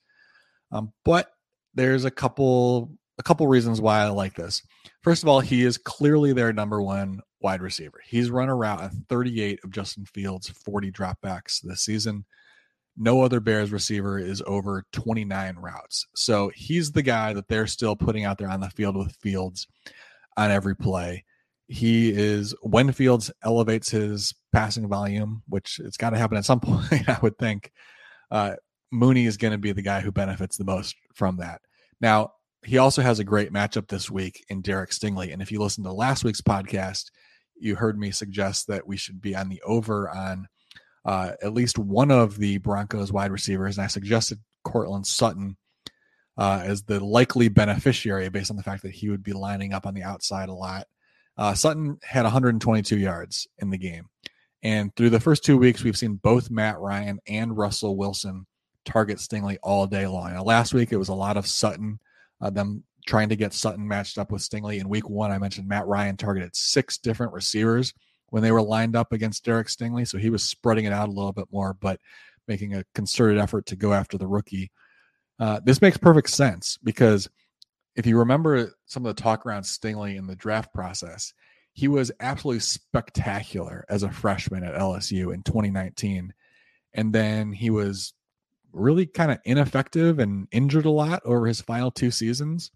um, 0.72 0.92
but 1.06 1.32
there's 1.74 2.06
a 2.06 2.12
couple 2.12 2.92
a 3.18 3.24
couple 3.24 3.48
reasons 3.48 3.82
why 3.82 4.02
I 4.02 4.10
like 4.10 4.36
this. 4.36 4.62
First 5.02 5.24
of 5.24 5.30
all, 5.30 5.40
he 5.40 5.64
is 5.64 5.78
clearly 5.78 6.34
their 6.34 6.54
number 6.54 6.82
one 6.82 7.22
wide 7.40 7.62
receiver. 7.62 8.02
He's 8.06 8.30
run 8.30 8.50
a 8.50 8.56
route 8.56 8.82
on 8.82 9.06
38 9.10 9.60
of 9.64 9.72
Justin 9.72 10.06
Fields' 10.06 10.50
40 10.50 10.92
dropbacks 10.92 11.62
this 11.62 11.82
season. 11.82 12.26
No 12.96 13.22
other 13.22 13.40
Bears 13.40 13.72
receiver 13.72 14.18
is 14.18 14.42
over 14.48 14.84
29 14.92 15.56
routes. 15.58 16.08
So 16.16 16.52
he's 16.56 16.92
the 16.92 17.04
guy 17.04 17.34
that 17.34 17.48
they're 17.48 17.68
still 17.68 17.96
putting 17.96 18.26
out 18.26 18.40
there 18.40 18.50
on 18.50 18.60
the 18.60 18.72
field 18.72 18.98
with 18.98 19.16
Fields 19.22 19.68
on 20.36 20.50
every 20.50 20.76
play. 20.76 21.26
He 21.68 22.10
is 22.10 22.56
when 22.62 22.92
Fields 22.92 23.30
elevates 23.44 23.90
his 23.90 24.34
passing 24.52 24.88
volume, 24.88 25.44
which 25.48 25.80
it's 25.80 25.98
got 25.98 26.12
to 26.12 26.18
happen 26.18 26.38
at 26.38 26.46
some 26.46 26.60
point, 26.62 27.08
I 27.08 27.20
would 27.22 27.38
think. 27.38 27.72
Uh, 28.32 28.56
Mooney 28.92 29.26
is 29.26 29.38
going 29.38 29.52
to 29.52 29.58
be 29.58 29.74
the 29.74 29.82
guy 29.82 30.00
who 30.00 30.12
benefits 30.12 30.58
the 30.58 30.64
most 30.64 30.96
from 31.14 31.38
that. 31.38 31.62
Now, 32.00 32.32
he 32.64 32.78
also 32.78 33.02
has 33.02 33.20
a 33.20 33.24
great 33.24 33.52
matchup 33.52 33.88
this 33.88 34.10
week 34.10 34.46
in 34.50 34.62
Derek 34.62 34.92
Stingley. 34.92 35.32
And 35.32 35.42
if 35.42 35.52
you 35.52 35.60
listen 35.60 35.84
to 35.84 35.92
last 35.94 36.24
week's 36.24 36.42
podcast, 36.42 37.12
you 37.60 37.76
heard 37.76 37.98
me 37.98 38.12
suggest 38.12 38.68
that 38.68 38.88
we 38.88 38.98
should 38.98 39.22
be 39.22 39.36
on 39.36 39.50
the 39.50 39.62
over 39.64 40.10
on 40.10 40.48
uh, 41.06 41.32
at 41.42 41.54
least 41.54 41.80
one 41.80 42.12
of 42.12 42.38
the 42.38 42.58
Broncos 42.58 43.12
wide 43.12 43.32
receivers, 43.32 43.78
and 43.78 43.86
I 43.86 43.88
suggested 43.88 44.40
Courtland 44.64 45.08
Sutton 45.08 45.58
uh, 46.38 46.62
as 46.64 46.84
the 46.84 47.04
likely 47.04 47.48
beneficiary 47.50 48.30
based 48.30 48.52
on 48.52 48.58
the 48.58 48.64
fact 48.64 48.84
that 48.84 48.92
he 48.92 49.10
would 49.10 49.24
be 49.24 49.34
lining 49.34 49.74
up 49.74 49.86
on 49.86 49.94
the 49.94 50.04
outside 50.04 50.50
a 50.50 50.54
lot. 50.54 50.88
Uh, 51.38 51.54
Sutton 51.54 51.98
had 52.04 52.24
122 52.24 52.98
yards 52.98 53.48
in 53.60 53.70
the 53.70 53.78
game. 53.78 54.08
And 54.64 54.96
through 54.96 55.12
the 55.12 55.20
first 55.20 55.44
two 55.44 55.58
weeks, 55.58 55.84
we've 55.84 55.98
seen 55.98 56.16
both 56.16 56.50
Matt 56.50 56.80
Ryan 56.80 57.20
and 57.28 57.56
Russell 57.56 57.96
Wilson 57.96 58.46
target 58.86 59.20
Stingley 59.20 59.58
all 59.62 59.86
day 59.86 60.08
long. 60.08 60.34
Now, 60.34 60.44
last 60.44 60.74
week, 60.74 60.92
it 60.92 60.98
was 60.98 61.10
a 61.10 61.14
lot 61.14 61.38
of 61.38 61.48
Sutton, 61.48 62.00
uh, 62.42 62.50
them 62.50 62.84
trying 63.08 63.30
to 63.30 63.36
get 63.36 63.54
Sutton 63.54 63.88
matched 63.88 64.18
up 64.18 64.32
with 64.32 64.42
Stingley. 64.42 64.80
In 64.80 64.90
week 64.90 65.10
one, 65.10 65.32
I 65.32 65.40
mentioned 65.40 65.68
Matt 65.68 65.88
Ryan 65.88 66.18
targeted 66.18 66.56
six 66.56 66.98
different 66.98 67.34
receivers 67.34 67.94
when 68.30 68.44
they 68.44 68.52
were 68.52 68.62
lined 68.62 68.96
up 68.96 69.14
against 69.14 69.46
Derek 69.46 69.68
Stingley. 69.68 70.08
So 70.08 70.18
he 70.18 70.30
was 70.30 70.44
spreading 70.44 70.86
it 70.86 70.94
out 70.94 71.08
a 71.08 71.12
little 71.12 71.32
bit 71.32 71.48
more, 71.52 71.74
but 71.74 72.00
making 72.48 72.76
a 72.76 72.84
concerted 72.94 73.40
effort 73.40 73.66
to 73.68 73.76
go 73.76 73.94
after 73.94 74.18
the 74.18 74.28
rookie. 74.28 74.72
Uh, 75.40 75.60
this 75.64 75.82
makes 75.82 75.98
perfect 75.98 76.30
sense 76.30 76.78
because 76.84 77.30
if 77.96 78.06
you 78.06 78.18
remember 78.18 78.74
some 78.86 79.06
of 79.06 79.16
the 79.16 79.22
talk 79.22 79.46
around 79.46 79.64
Stingley 79.64 80.18
in 80.18 80.28
the 80.28 80.36
draft 80.36 80.74
process, 80.74 81.34
he 81.74 81.88
was 81.88 82.12
absolutely 82.20 82.60
spectacular 82.60 83.86
as 83.90 84.04
a 84.04 84.12
freshman 84.12 84.64
at 84.64 84.76
LSU 84.76 85.34
in 85.34 85.44
2019. 85.44 86.34
And 86.94 87.14
then 87.14 87.52
he 87.52 87.70
was 87.70 88.14
really 88.74 89.06
kind 89.06 89.32
of 89.32 89.40
ineffective 89.46 90.20
and 90.20 90.48
injured 90.52 90.86
a 90.86 90.92
lot 90.92 91.22
over 91.24 91.46
his 91.46 91.62
final 91.62 91.92
two 91.92 92.12
seasons. 92.12 92.72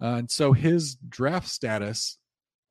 Uh, 0.00 0.16
and 0.16 0.30
so 0.30 0.52
his 0.52 0.96
draft 1.08 1.48
status 1.48 2.18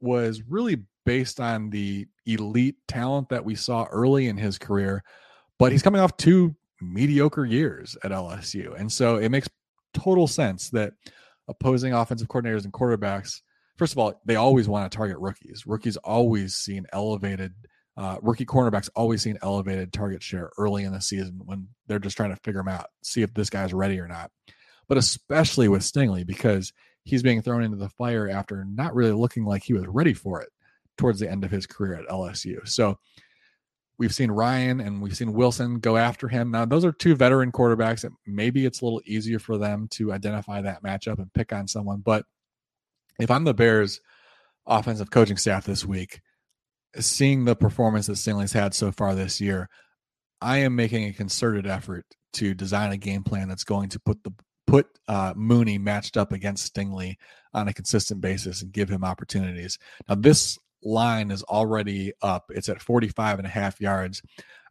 was 0.02 0.42
really 0.48 0.84
based 1.06 1.40
on 1.40 1.70
the 1.70 2.08
elite 2.26 2.76
talent 2.88 3.30
that 3.30 3.46
we 3.46 3.56
saw 3.56 3.86
early 3.86 4.28
in 4.28 4.38
his 4.38 4.58
career, 4.58 5.04
but 5.58 5.72
he's 5.72 5.82
coming 5.82 6.02
off 6.02 6.18
two 6.18 6.56
mediocre 6.82 7.46
years 7.46 7.98
at 8.04 8.12
LSU. 8.12 8.80
And 8.80 8.92
so 8.92 9.18
it 9.18 9.30
makes 9.30 9.50
total 9.94 10.28
sense 10.28 10.70
that 10.70 10.94
opposing 11.48 11.94
offensive 11.94 12.28
coordinators 12.28 12.64
and 12.64 12.74
quarterbacks, 12.74 13.42
first 13.78 13.94
of 13.94 14.00
all, 14.00 14.22
they 14.26 14.36
always 14.36 14.68
want 14.68 14.90
to 14.90 14.96
target 14.96 15.18
rookies. 15.20 15.66
Rookies 15.66 15.98
always 15.98 16.56
see 16.56 16.78
an 16.78 16.86
elevated, 16.94 17.54
uh, 17.98 18.18
rookie 18.22 18.46
cornerbacks 18.46 18.90
always 18.96 19.24
see 19.24 19.32
an 19.32 19.40
elevated 19.42 19.92
target 19.92 20.24
share 20.24 20.52
early 20.58 20.84
in 20.84 20.94
the 20.94 21.02
season 21.02 21.42
when 21.44 21.68
they're 21.88 22.00
just 22.00 22.18
trying 22.18 22.30
to 22.30 22.42
figure 22.44 22.62
them 22.62 22.70
out, 22.70 22.88
see 23.04 23.22
if 23.22 23.34
this 23.34 23.50
guy's 23.50 23.74
ready 23.74 24.00
or 24.00 24.08
not. 24.08 24.32
But 24.88 24.98
especially 24.98 25.68
with 25.68 25.82
Stingley, 25.82 26.26
because 26.26 26.72
he's 27.04 27.24
being 27.24 27.42
thrown 27.42 27.64
into 27.64 27.78
the 27.78 27.90
fire 27.90 28.30
after 28.30 28.64
not 28.66 28.94
really 28.96 29.12
looking 29.12 29.46
like 29.46 29.64
he 29.64 29.74
was 29.74 29.86
ready 29.88 30.14
for 30.14 30.42
it 30.42 30.50
towards 30.98 31.20
the 31.20 31.30
end 31.30 31.44
of 31.44 31.52
his 31.52 31.66
career 31.66 31.94
at 31.94 32.08
LSU. 32.08 32.68
So 32.68 33.00
we've 33.98 34.14
seen 34.14 34.32
Ryan 34.32 34.80
and 34.80 35.02
we've 35.02 35.16
seen 35.16 35.34
Wilson 35.34 35.80
go 35.80 35.98
after 35.98 36.28
him. 36.28 36.52
Now, 36.52 36.66
those 36.66 36.86
are 36.86 36.92
two 36.92 37.16
veteran 37.16 37.52
quarterbacks 37.52 38.02
that 38.02 38.12
maybe 38.26 38.66
it's 38.66 38.82
a 38.82 38.86
little 38.86 39.02
easier 39.06 39.40
for 39.40 39.58
them 39.58 39.88
to 39.92 40.14
identify 40.14 40.62
that 40.62 40.84
matchup 40.84 41.20
and 41.20 41.34
pick 41.34 41.54
on 41.54 41.68
someone. 41.68 42.00
But 42.00 42.26
if 43.20 43.30
I'm 43.30 43.44
the 43.44 43.54
Bears 43.54 44.00
offensive 44.66 45.12
coaching 45.12 45.38
staff 45.38 45.66
this 45.66 45.86
week, 45.86 46.22
seeing 46.98 47.46
the 47.46 47.56
performance 47.56 48.08
that 48.08 48.14
Stingley's 48.14 48.54
had 48.54 48.74
so 48.74 48.92
far 48.92 49.16
this 49.16 49.42
year, 49.42 49.70
I 50.42 50.60
am 50.60 50.76
making 50.76 51.06
a 51.06 51.14
concerted 51.14 51.68
effort 51.68 52.06
to 52.34 52.54
design 52.54 52.92
a 52.92 52.98
game 52.98 53.24
plan 53.24 53.50
that's 53.50 53.66
going 53.66 53.90
to 53.90 54.00
put 54.00 54.24
the 54.24 54.34
put 54.70 54.88
uh, 55.08 55.34
Mooney 55.36 55.78
matched 55.78 56.16
up 56.16 56.32
against 56.32 56.74
Stingley 56.74 57.16
on 57.54 57.68
a 57.68 57.74
consistent 57.74 58.22
basis 58.22 58.62
and 58.62 58.72
give 58.72 58.90
him 58.90 59.04
opportunities. 59.04 59.80
Now, 60.08 60.16
this 60.16 60.60
line 60.84 61.32
is 61.32 61.44
already 61.44 62.14
up. 62.22 62.52
It's 62.54 62.70
at 62.70 62.82
45 62.82 63.40
and 63.40 63.48
a 63.48 63.50
half 63.50 63.82
yards. 63.82 64.22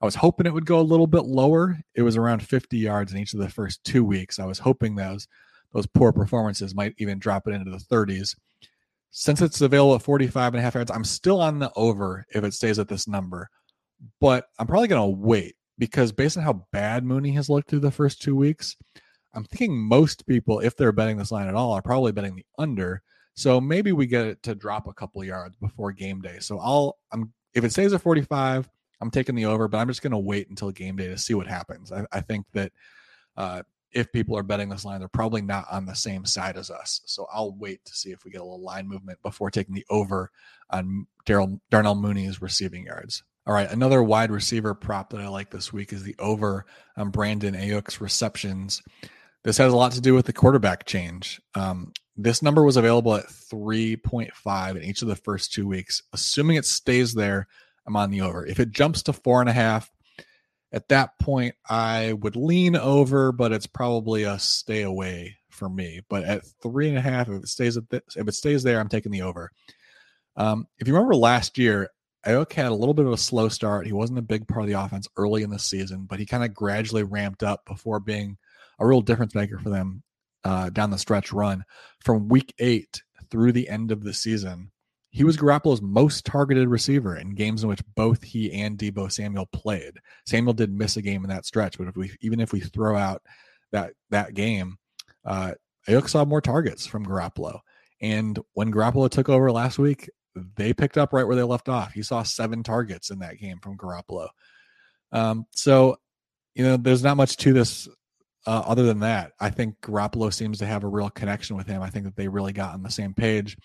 I 0.00 0.04
was 0.04 0.14
hoping 0.14 0.46
it 0.46 0.54
would 0.54 0.66
go 0.66 0.78
a 0.78 0.82
little 0.82 1.08
bit 1.08 1.24
lower. 1.24 1.78
It 1.94 2.02
was 2.02 2.16
around 2.16 2.46
50 2.46 2.78
yards 2.78 3.12
in 3.12 3.18
each 3.18 3.34
of 3.34 3.40
the 3.40 3.48
first 3.48 3.82
two 3.82 4.04
weeks. 4.04 4.38
I 4.38 4.46
was 4.46 4.60
hoping 4.60 4.94
those 4.94 5.26
those 5.74 5.86
poor 5.86 6.12
performances 6.12 6.74
might 6.74 6.94
even 6.96 7.18
drop 7.18 7.46
it 7.46 7.52
into 7.52 7.70
the 7.70 7.76
30s. 7.76 8.34
Since 9.10 9.42
it's 9.42 9.60
available 9.60 9.96
at 9.96 10.02
45 10.02 10.54
and 10.54 10.60
a 10.60 10.62
half 10.62 10.76
yards, 10.76 10.90
I'm 10.90 11.04
still 11.04 11.42
on 11.42 11.58
the 11.58 11.70
over 11.76 12.24
if 12.30 12.42
it 12.42 12.54
stays 12.54 12.78
at 12.78 12.88
this 12.88 13.06
number. 13.06 13.50
But 14.18 14.46
I'm 14.58 14.66
probably 14.66 14.88
going 14.88 15.02
to 15.02 15.18
wait 15.18 15.56
because 15.76 16.10
based 16.10 16.38
on 16.38 16.42
how 16.42 16.66
bad 16.72 17.04
Mooney 17.04 17.32
has 17.32 17.50
looked 17.50 17.68
through 17.68 17.80
the 17.80 17.90
first 17.90 18.22
two 18.22 18.34
weeks, 18.34 18.76
I'm 19.34 19.44
thinking 19.44 19.76
most 19.76 20.26
people, 20.26 20.60
if 20.60 20.76
they're 20.76 20.92
betting 20.92 21.16
this 21.16 21.30
line 21.30 21.48
at 21.48 21.54
all, 21.54 21.72
are 21.72 21.82
probably 21.82 22.12
betting 22.12 22.36
the 22.36 22.46
under 22.58 23.02
so 23.38 23.60
maybe 23.60 23.92
we 23.92 24.08
get 24.08 24.26
it 24.26 24.42
to 24.42 24.56
drop 24.56 24.88
a 24.88 24.92
couple 24.92 25.22
yards 25.22 25.54
before 25.58 25.92
game 25.92 26.20
day. 26.20 26.40
So 26.40 26.58
I'll 26.58 26.98
I'm 27.12 27.32
if 27.54 27.62
it 27.62 27.70
stays 27.70 27.92
at 27.92 28.02
45, 28.02 28.68
I'm 29.00 29.12
taking 29.12 29.36
the 29.36 29.44
over, 29.44 29.68
but 29.68 29.78
I'm 29.78 29.86
just 29.86 30.02
going 30.02 30.10
to 30.10 30.18
wait 30.18 30.50
until 30.50 30.72
game 30.72 30.96
day 30.96 31.06
to 31.06 31.16
see 31.16 31.34
what 31.34 31.46
happens. 31.46 31.92
I, 31.92 32.04
I 32.10 32.20
think 32.20 32.46
that 32.54 32.72
uh, 33.36 33.62
if 33.92 34.10
people 34.10 34.36
are 34.36 34.42
betting 34.42 34.70
this 34.70 34.84
line, 34.84 34.98
they're 34.98 35.08
probably 35.08 35.40
not 35.40 35.66
on 35.70 35.86
the 35.86 35.94
same 35.94 36.24
side 36.24 36.56
as 36.56 36.68
us. 36.68 37.00
So 37.06 37.28
I'll 37.32 37.54
wait 37.54 37.84
to 37.84 37.94
see 37.94 38.10
if 38.10 38.24
we 38.24 38.32
get 38.32 38.40
a 38.40 38.44
little 38.44 38.60
line 38.60 38.88
movement 38.88 39.22
before 39.22 39.52
taking 39.52 39.76
the 39.76 39.86
over 39.88 40.32
on 40.70 41.06
Daryl 41.24 41.60
Darnell 41.70 41.94
Mooney's 41.94 42.42
receiving 42.42 42.86
yards. 42.86 43.22
All 43.46 43.54
right, 43.54 43.70
another 43.70 44.02
wide 44.02 44.32
receiver 44.32 44.74
prop 44.74 45.10
that 45.10 45.20
I 45.20 45.28
like 45.28 45.52
this 45.52 45.72
week 45.72 45.92
is 45.92 46.02
the 46.02 46.16
over 46.18 46.66
on 46.96 47.10
Brandon 47.10 47.54
Aiyuk's 47.54 48.00
receptions. 48.00 48.82
This 49.44 49.58
has 49.58 49.72
a 49.72 49.76
lot 49.76 49.92
to 49.92 50.00
do 50.00 50.14
with 50.14 50.26
the 50.26 50.32
quarterback 50.32 50.84
change. 50.84 51.40
Um, 51.54 51.92
this 52.16 52.42
number 52.42 52.64
was 52.64 52.76
available 52.76 53.14
at 53.14 53.28
3.5 53.28 54.76
in 54.76 54.82
each 54.82 55.02
of 55.02 55.08
the 55.08 55.16
first 55.16 55.52
two 55.52 55.66
weeks. 55.66 56.02
Assuming 56.12 56.56
it 56.56 56.64
stays 56.64 57.14
there, 57.14 57.46
I'm 57.86 57.96
on 57.96 58.10
the 58.10 58.22
over. 58.22 58.44
If 58.44 58.58
it 58.58 58.72
jumps 58.72 59.02
to 59.04 59.12
four 59.12 59.40
and 59.40 59.48
a 59.48 59.52
half, 59.52 59.90
at 60.72 60.88
that 60.88 61.18
point, 61.18 61.54
I 61.68 62.12
would 62.12 62.36
lean 62.36 62.76
over, 62.76 63.32
but 63.32 63.52
it's 63.52 63.66
probably 63.66 64.24
a 64.24 64.38
stay 64.38 64.82
away 64.82 65.36
for 65.48 65.68
me. 65.68 66.00
But 66.08 66.24
at 66.24 66.42
three 66.62 66.88
and 66.88 66.98
a 66.98 67.00
half, 67.00 67.28
if 67.28 67.42
it 67.42 67.48
stays 67.48 67.76
at 67.76 67.88
this, 67.88 68.02
if 68.16 68.28
it 68.28 68.34
stays 68.34 68.62
there, 68.62 68.80
I'm 68.80 68.88
taking 68.88 69.12
the 69.12 69.22
over. 69.22 69.50
Um, 70.36 70.66
if 70.78 70.86
you 70.86 70.94
remember 70.94 71.16
last 71.16 71.56
year, 71.56 71.90
Aiyuk 72.26 72.52
had 72.52 72.66
a 72.66 72.74
little 72.74 72.94
bit 72.94 73.06
of 73.06 73.12
a 73.12 73.16
slow 73.16 73.48
start. 73.48 73.86
He 73.86 73.92
wasn't 73.92 74.18
a 74.18 74.22
big 74.22 74.46
part 74.46 74.62
of 74.62 74.68
the 74.68 74.80
offense 74.80 75.08
early 75.16 75.42
in 75.42 75.50
the 75.50 75.58
season, 75.58 76.04
but 76.04 76.18
he 76.18 76.26
kind 76.26 76.44
of 76.44 76.52
gradually 76.52 77.04
ramped 77.04 77.42
up 77.42 77.64
before 77.64 78.00
being 78.00 78.36
a 78.78 78.86
real 78.86 79.00
difference 79.00 79.34
maker 79.34 79.58
for 79.58 79.70
them 79.70 80.02
uh, 80.44 80.70
down 80.70 80.90
the 80.90 80.98
stretch 80.98 81.32
run. 81.32 81.64
From 82.04 82.28
week 82.28 82.54
eight 82.58 83.02
through 83.30 83.52
the 83.52 83.68
end 83.68 83.90
of 83.92 84.02
the 84.02 84.14
season, 84.14 84.70
he 85.10 85.24
was 85.24 85.36
Garoppolo's 85.36 85.82
most 85.82 86.24
targeted 86.24 86.68
receiver 86.68 87.16
in 87.16 87.34
games 87.34 87.62
in 87.62 87.68
which 87.68 87.82
both 87.96 88.22
he 88.22 88.52
and 88.52 88.78
Deebo 88.78 89.10
Samuel 89.10 89.46
played. 89.46 89.98
Samuel 90.26 90.54
did 90.54 90.70
miss 90.70 90.96
a 90.96 91.02
game 91.02 91.24
in 91.24 91.30
that 91.30 91.46
stretch, 91.46 91.78
but 91.78 91.88
if 91.88 91.96
we 91.96 92.14
even 92.20 92.40
if 92.40 92.52
we 92.52 92.60
throw 92.60 92.96
out 92.96 93.22
that 93.72 93.92
that 94.10 94.34
game, 94.34 94.76
uh, 95.24 95.52
Aiyuk 95.88 96.08
saw 96.08 96.24
more 96.24 96.40
targets 96.40 96.86
from 96.86 97.06
Garoppolo. 97.06 97.60
And 98.00 98.38
when 98.52 98.72
Garoppolo 98.72 99.10
took 99.10 99.28
over 99.28 99.50
last 99.50 99.78
week, 99.78 100.08
they 100.56 100.72
picked 100.72 100.98
up 100.98 101.12
right 101.12 101.26
where 101.26 101.36
they 101.36 101.42
left 101.42 101.68
off. 101.68 101.92
He 101.92 102.02
saw 102.02 102.22
seven 102.22 102.62
targets 102.62 103.10
in 103.10 103.18
that 103.20 103.38
game 103.38 103.58
from 103.60 103.76
Garoppolo. 103.76 104.28
Um, 105.10 105.46
so, 105.52 105.96
you 106.54 106.64
know, 106.64 106.76
there's 106.76 107.02
not 107.02 107.16
much 107.16 107.36
to 107.38 107.52
this 107.52 107.88
uh, 108.48 108.62
other 108.66 108.84
than 108.84 109.00
that. 109.00 109.32
I 109.38 109.50
think 109.50 109.78
Garoppolo 109.82 110.32
seems 110.32 110.58
to 110.58 110.66
have 110.66 110.82
a 110.82 110.88
real 110.88 111.10
connection 111.10 111.54
with 111.54 111.66
him. 111.66 111.82
I 111.82 111.90
think 111.90 112.06
that 112.06 112.16
they 112.16 112.28
really 112.28 112.54
got 112.54 112.72
on 112.72 112.82
the 112.82 112.90
same 112.90 113.12
page 113.12 113.58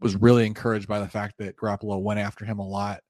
was 0.00 0.16
really 0.16 0.44
encouraged 0.44 0.88
by 0.88 0.98
the 0.98 1.08
fact 1.08 1.36
that 1.38 1.56
Garoppolo 1.56 2.02
went 2.02 2.18
after 2.18 2.44
him 2.44 2.58
a 2.58 2.66
lot 2.66 3.00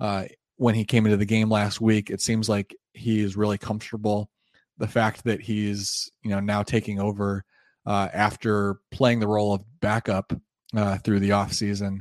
uh, 0.00 0.24
when 0.56 0.74
he 0.74 0.86
came 0.86 1.04
into 1.04 1.18
the 1.18 1.26
game 1.26 1.50
last 1.50 1.78
week. 1.82 2.08
It 2.08 2.22
seems 2.22 2.48
like 2.48 2.74
he 2.94 3.20
is 3.20 3.36
really 3.36 3.58
comfortable. 3.58 4.30
The 4.78 4.88
fact 4.88 5.24
that 5.24 5.42
he's 5.42 6.10
you 6.22 6.30
know 6.30 6.40
now 6.40 6.62
taking 6.62 6.98
over 6.98 7.44
uh, 7.84 8.08
after 8.10 8.76
playing 8.90 9.20
the 9.20 9.28
role 9.28 9.52
of 9.52 9.62
backup 9.80 10.32
uh, 10.74 10.96
through 10.98 11.20
the 11.20 11.30
offseason, 11.30 11.98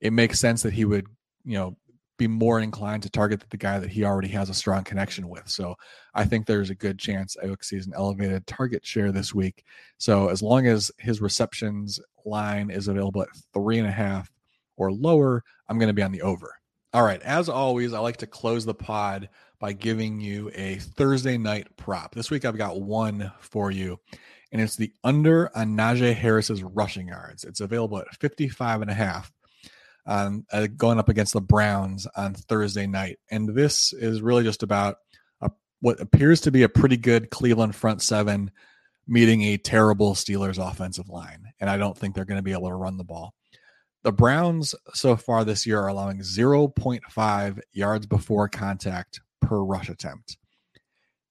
it 0.00 0.14
makes 0.14 0.40
sense 0.40 0.62
that 0.62 0.72
he 0.72 0.86
would 0.86 1.06
you 1.44 1.58
know 1.58 1.76
be 2.24 2.32
more 2.32 2.60
inclined 2.60 3.02
to 3.02 3.10
target 3.10 3.42
the 3.50 3.56
guy 3.56 3.78
that 3.78 3.90
he 3.90 4.04
already 4.04 4.28
has 4.28 4.48
a 4.48 4.54
strong 4.54 4.82
connection 4.84 5.28
with. 5.28 5.48
So 5.48 5.74
I 6.14 6.24
think 6.24 6.46
there's 6.46 6.70
a 6.70 6.74
good 6.74 6.98
chance 6.98 7.36
Aiyuk 7.42 7.64
sees 7.64 7.86
an 7.86 7.92
elevated 7.94 8.46
target 8.46 8.84
share 8.86 9.12
this 9.12 9.34
week. 9.34 9.64
So 9.98 10.28
as 10.28 10.42
long 10.42 10.66
as 10.66 10.90
his 10.98 11.20
receptions 11.20 12.00
line 12.24 12.70
is 12.70 12.88
available 12.88 13.22
at 13.22 13.28
three 13.52 13.78
and 13.78 13.88
a 13.88 13.92
half 13.92 14.30
or 14.76 14.90
lower, 14.92 15.42
I'm 15.68 15.78
going 15.78 15.88
to 15.88 15.94
be 15.94 16.02
on 16.02 16.12
the 16.12 16.22
over. 16.22 16.54
All 16.92 17.02
right. 17.02 17.20
As 17.22 17.48
always, 17.48 17.92
I 17.92 17.98
like 17.98 18.18
to 18.18 18.26
close 18.26 18.64
the 18.64 18.74
pod 18.74 19.28
by 19.58 19.72
giving 19.72 20.20
you 20.20 20.50
a 20.54 20.76
Thursday 20.76 21.36
night 21.36 21.76
prop. 21.76 22.14
This 22.14 22.30
week 22.30 22.44
I've 22.44 22.56
got 22.56 22.80
one 22.80 23.32
for 23.40 23.70
you, 23.70 23.98
and 24.52 24.62
it's 24.62 24.76
the 24.76 24.92
under 25.02 25.50
on 25.56 25.76
Najee 25.76 26.14
Harris's 26.14 26.62
rushing 26.62 27.08
yards. 27.08 27.44
It's 27.44 27.60
available 27.60 27.98
at 27.98 28.14
55 28.14 28.82
and 28.82 28.90
a 28.90 28.94
half 28.94 29.32
um, 30.06 30.44
uh, 30.52 30.66
going 30.76 30.98
up 30.98 31.08
against 31.08 31.32
the 31.32 31.40
Browns 31.40 32.06
on 32.16 32.34
Thursday 32.34 32.86
night. 32.86 33.18
And 33.30 33.48
this 33.48 33.92
is 33.92 34.22
really 34.22 34.44
just 34.44 34.62
about 34.62 34.96
a, 35.40 35.50
what 35.80 36.00
appears 36.00 36.40
to 36.42 36.50
be 36.50 36.62
a 36.62 36.68
pretty 36.68 36.96
good 36.96 37.30
Cleveland 37.30 37.74
front 37.74 38.02
seven 38.02 38.50
meeting 39.06 39.42
a 39.42 39.58
terrible 39.58 40.14
Steelers 40.14 40.58
offensive 40.58 41.08
line. 41.08 41.52
And 41.60 41.68
I 41.68 41.76
don't 41.76 41.96
think 41.96 42.14
they're 42.14 42.24
going 42.24 42.38
to 42.38 42.42
be 42.42 42.52
able 42.52 42.68
to 42.68 42.74
run 42.74 42.96
the 42.96 43.04
ball. 43.04 43.34
The 44.02 44.12
Browns 44.12 44.74
so 44.92 45.16
far 45.16 45.44
this 45.44 45.66
year 45.66 45.80
are 45.80 45.88
allowing 45.88 46.20
0.5 46.20 47.60
yards 47.72 48.06
before 48.06 48.48
contact 48.48 49.20
per 49.40 49.58
rush 49.62 49.88
attempt. 49.88 50.36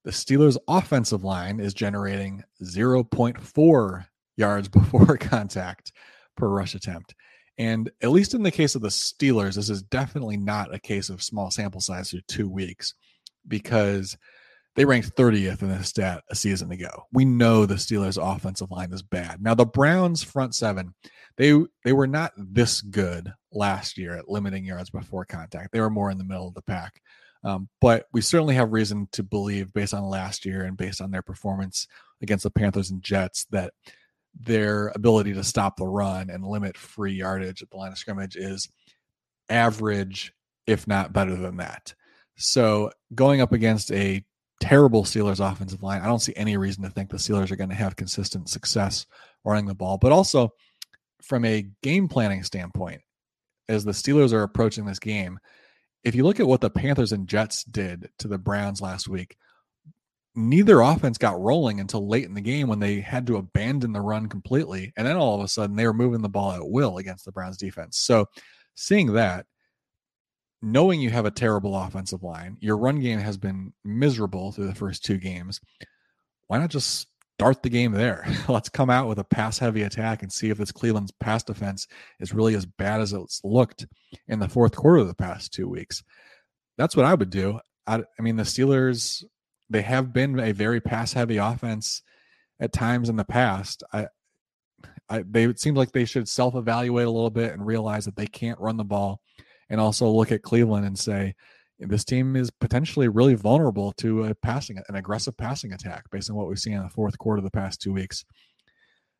The 0.04 0.12
Steelers' 0.12 0.58
offensive 0.68 1.24
line 1.24 1.60
is 1.60 1.74
generating 1.74 2.44
0.4 2.62 4.06
yards 4.36 4.68
before 4.70 5.18
contact 5.18 5.92
per 6.36 6.48
rush 6.48 6.76
attempt. 6.76 7.16
And 7.58 7.92
at 8.02 8.12
least 8.12 8.34
in 8.34 8.44
the 8.44 8.52
case 8.52 8.76
of 8.76 8.82
the 8.82 8.88
Steelers, 8.88 9.56
this 9.56 9.70
is 9.70 9.84
definitely 9.84 10.38
not 10.38 10.74
a 10.74 10.80
case 10.80 11.10
of 11.10 11.22
small 11.22 11.52
sample 11.52 11.82
size 11.82 12.10
through 12.10 12.22
two 12.28 12.50
weeks 12.50 12.94
because 13.48 14.18
they 14.76 14.86
ranked 14.86 15.16
30th 15.16 15.62
in 15.62 15.70
this 15.70 15.90
stat 15.90 16.24
a 16.30 16.36
season 16.36 16.72
ago. 16.72 17.06
We 17.12 17.26
know 17.26 17.66
the 17.66 17.76
Steelers' 17.76 18.18
offensive 18.22 18.72
line 18.72 18.92
is 18.92 19.04
bad. 19.04 19.42
Now 19.42 19.54
the 19.54 19.66
Browns' 19.66 20.24
front 20.24 20.56
seven, 20.56 20.96
they 21.38 21.54
they 21.84 21.94
were 21.94 22.08
not 22.08 22.34
this 22.38 22.82
good 22.82 23.32
last 23.52 23.98
year 23.98 24.18
at 24.18 24.30
limiting 24.30 24.66
yards 24.66 24.90
before 24.90 25.26
contact. 25.26 25.72
They 25.72 25.80
were 25.80 25.90
more 25.90 26.10
in 26.10 26.18
the 26.18 26.24
middle 26.24 26.48
of 26.48 26.56
the 26.56 26.62
pack. 26.64 27.02
Um, 27.44 27.68
but 27.82 28.08
we 28.14 28.22
certainly 28.22 28.56
have 28.56 28.72
reason 28.72 29.10
to 29.12 29.22
believe, 29.22 29.74
based 29.74 29.94
on 29.94 30.04
last 30.04 30.46
year 30.46 30.64
and 30.64 30.78
based 30.78 31.02
on 31.02 31.12
their 31.12 31.22
performance 31.22 31.88
against 32.22 32.44
the 32.44 32.50
Panthers 32.50 32.90
and 32.90 33.04
Jets, 33.04 33.46
that 33.52 33.74
their 34.40 34.88
ability 34.96 35.34
to 35.34 35.44
stop 35.44 35.78
the 35.78 35.88
run 35.88 36.30
and 36.30 36.46
limit 36.46 36.78
free 36.78 37.14
yardage 37.14 37.62
at 37.62 37.70
the 37.70 37.78
line 37.78 37.92
of 37.92 37.98
scrimmage 37.98 38.36
is 38.36 38.70
average, 39.50 40.34
if 40.68 40.88
not 40.88 41.14
better 41.14 41.36
than 41.36 41.58
that. 41.58 41.94
So 42.36 42.92
going 43.14 43.42
up 43.42 43.52
against 43.52 43.92
a 43.92 44.24
terrible 44.60 45.04
Steelers 45.04 45.40
offensive 45.40 45.84
line, 45.84 46.02
I 46.02 46.08
don't 46.08 46.20
see 46.20 46.34
any 46.36 46.58
reason 46.58 46.84
to 46.84 46.90
think 46.90 47.10
the 47.10 47.18
Steelers 47.18 47.52
are 47.52 47.56
going 47.56 47.70
to 47.70 47.76
have 47.76 47.96
consistent 47.96 48.50
success 48.50 49.06
running 49.44 49.66
the 49.66 49.76
ball. 49.76 49.98
But 49.98 50.12
also 50.12 50.54
from 51.22 51.46
a 51.46 51.68
game 51.82 52.08
planning 52.08 52.44
standpoint, 52.44 53.02
as 53.70 53.84
the 53.84 53.92
Steelers 53.92 54.34
are 54.34 54.44
approaching 54.44 54.86
this 54.86 55.00
game, 55.00 55.40
if 56.04 56.16
you 56.16 56.24
look 56.24 56.40
at 56.40 56.48
what 56.48 56.62
the 56.62 56.70
Panthers 56.70 57.12
and 57.12 57.28
Jets 57.28 57.64
did 57.64 58.10
to 58.20 58.28
the 58.28 58.38
Browns 58.38 58.82
last 58.82 59.08
week, 59.08 59.38
neither 60.36 60.82
offense 60.82 61.18
got 61.18 61.40
rolling 61.40 61.80
until 61.80 62.08
late 62.08 62.26
in 62.26 62.34
the 62.34 62.42
game 62.42 62.68
when 62.68 62.80
they 62.80 63.00
had 63.00 63.28
to 63.28 63.38
abandon 63.38 63.94
the 63.94 64.02
run 64.02 64.28
completely. 64.28 64.94
And 64.98 65.06
then 65.06 65.16
all 65.16 65.36
of 65.36 65.44
a 65.44 65.48
sudden 65.48 65.76
they 65.76 65.86
were 65.86 65.94
moving 65.94 66.22
the 66.22 66.30
ball 66.30 66.52
at 66.52 66.68
will 66.68 66.98
against 66.98 67.26
the 67.26 67.32
Browns 67.32 67.58
defense. 67.58 67.98
So 67.98 68.28
seeing 68.76 69.14
that, 69.14 69.46
knowing 70.62 71.02
you 71.02 71.10
have 71.10 71.26
a 71.26 71.32
terrible 71.32 71.76
offensive 71.76 72.24
line, 72.24 72.58
your 72.62 72.78
run 72.78 73.00
game 73.00 73.20
has 73.20 73.38
been 73.38 73.74
miserable 73.84 74.52
through 74.52 74.68
the 74.68 74.76
first 74.76 75.04
two 75.04 75.18
games. 75.18 75.60
Why 76.48 76.58
not 76.58 76.70
just 76.70 77.08
start 77.38 77.62
the 77.62 77.70
game 77.70 77.92
there? 77.92 78.26
Let's 78.48 78.70
come 78.70 78.90
out 78.90 79.08
with 79.08 79.20
a 79.20 79.24
pass 79.24 79.60
heavy 79.60 79.84
attack 79.84 80.24
and 80.24 80.32
see 80.32 80.50
if 80.50 80.58
this 80.58 80.72
Cleveland's 80.72 81.12
pass 81.20 81.44
defense 81.44 81.88
is 82.20 82.34
really 82.34 82.56
as 82.56 82.66
bad 82.66 83.02
as 83.02 83.14
it's 83.14 83.42
looked 83.44 83.86
in 84.28 84.40
the 84.40 84.50
fourth 84.50 84.76
quarter 84.76 85.02
of 85.02 85.08
the 85.08 85.14
past 85.14 85.54
two 85.54 85.68
weeks. 85.68 86.04
That's 86.78 86.96
what 86.96 87.06
I 87.06 87.14
would 87.14 87.30
do. 87.30 87.60
I, 87.86 88.04
I 88.18 88.22
mean, 88.22 88.38
the 88.38 88.44
Steelers 88.44 89.24
they 89.74 89.82
have 89.82 90.14
been 90.14 90.40
a 90.40 90.52
very 90.52 90.80
pass 90.80 91.12
heavy 91.12 91.38
offense 91.38 92.04
at 92.60 92.72
times 92.72 93.10
in 93.10 93.16
the 93.16 93.26
past. 93.26 93.84
I, 93.92 94.08
I 95.10 95.24
they 95.28 95.44
it 95.46 95.60
seems 95.60 95.78
like 95.78 95.92
they 95.92 96.06
should 96.06 96.30
self 96.30 96.56
evaluate 96.56 97.08
a 97.08 97.12
little 97.12 97.32
bit 97.32 97.52
and 97.52 97.66
realize 97.66 98.06
that 98.06 98.16
they 98.16 98.28
can't 98.28 98.60
run 98.60 98.78
the 98.78 98.84
ball, 98.84 99.20
and 99.70 99.82
also 99.82 100.08
look 100.08 100.32
at 100.32 100.44
Cleveland 100.44 100.86
and 100.86 100.98
say 100.98 101.34
this 101.80 102.06
team 102.06 102.36
is 102.36 102.52
potentially 102.52 103.08
really 103.08 103.34
vulnerable 103.34 103.92
to 103.94 104.26
a 104.26 104.36
passing 104.36 104.80
an 104.88 104.96
aggressive 104.96 105.36
passing 105.36 105.74
attack 105.74 106.04
based 106.12 106.30
on 106.30 106.36
what 106.36 106.48
we've 106.48 106.60
seen 106.60 106.74
in 106.74 106.84
the 106.84 106.90
fourth 106.90 107.18
quarter 107.18 107.40
of 107.40 107.44
the 107.44 107.52
past 107.52 107.82
two 107.82 107.92
weeks. 107.92 108.24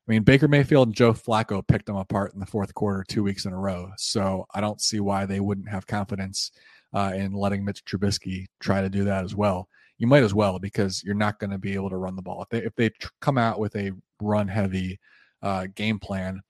I 0.08 0.12
mean, 0.12 0.24
Baker 0.24 0.48
Mayfield 0.48 0.90
and 0.90 0.96
Joe 0.96 1.14
Flacco 1.14 1.66
picked 1.66 1.88
them 1.88 1.96
apart 1.96 2.34
in 2.34 2.40
the 2.40 2.46
fourth 2.46 2.74
quarter 2.74 3.04
two 3.08 3.24
weeks 3.24 3.46
in 3.46 3.54
a 3.54 3.58
row. 3.58 3.90
So 3.98 4.46
I 4.54 4.60
don't 4.60 4.82
see 4.82 5.00
why 5.00 5.26
they 5.26 5.40
wouldn't 5.40 5.70
have 5.70 5.88
confidence 5.88 6.52
uh, 6.94 7.14
in 7.16 7.32
letting 7.32 7.64
Mitch 7.64 7.86
Trubisky 7.86 8.48
try 8.60 8.82
to 8.82 8.90
do 8.90 9.06
that 9.06 9.24
as 9.24 9.34
well 9.34 9.70
you 9.98 10.08
might 10.08 10.24
as 10.24 10.34
well 10.34 10.60
because 10.60 11.04
you're 11.04 11.16
not 11.16 11.40
going 11.40 11.52
to 11.52 11.58
be 11.58 11.74
able 11.74 11.90
to 11.90 11.98
run 11.98 12.16
the 12.16 12.22
ball. 12.22 12.42
If 12.44 12.50
they 12.50 12.66
if 12.66 12.76
they 12.76 12.90
tr- 12.90 13.10
come 13.22 13.38
out 13.38 13.60
with 13.60 13.76
a 13.76 13.92
run 14.22 14.48
heavy 14.48 15.00
uh, 15.42 15.68
game 15.76 16.00
plan, 16.00 16.42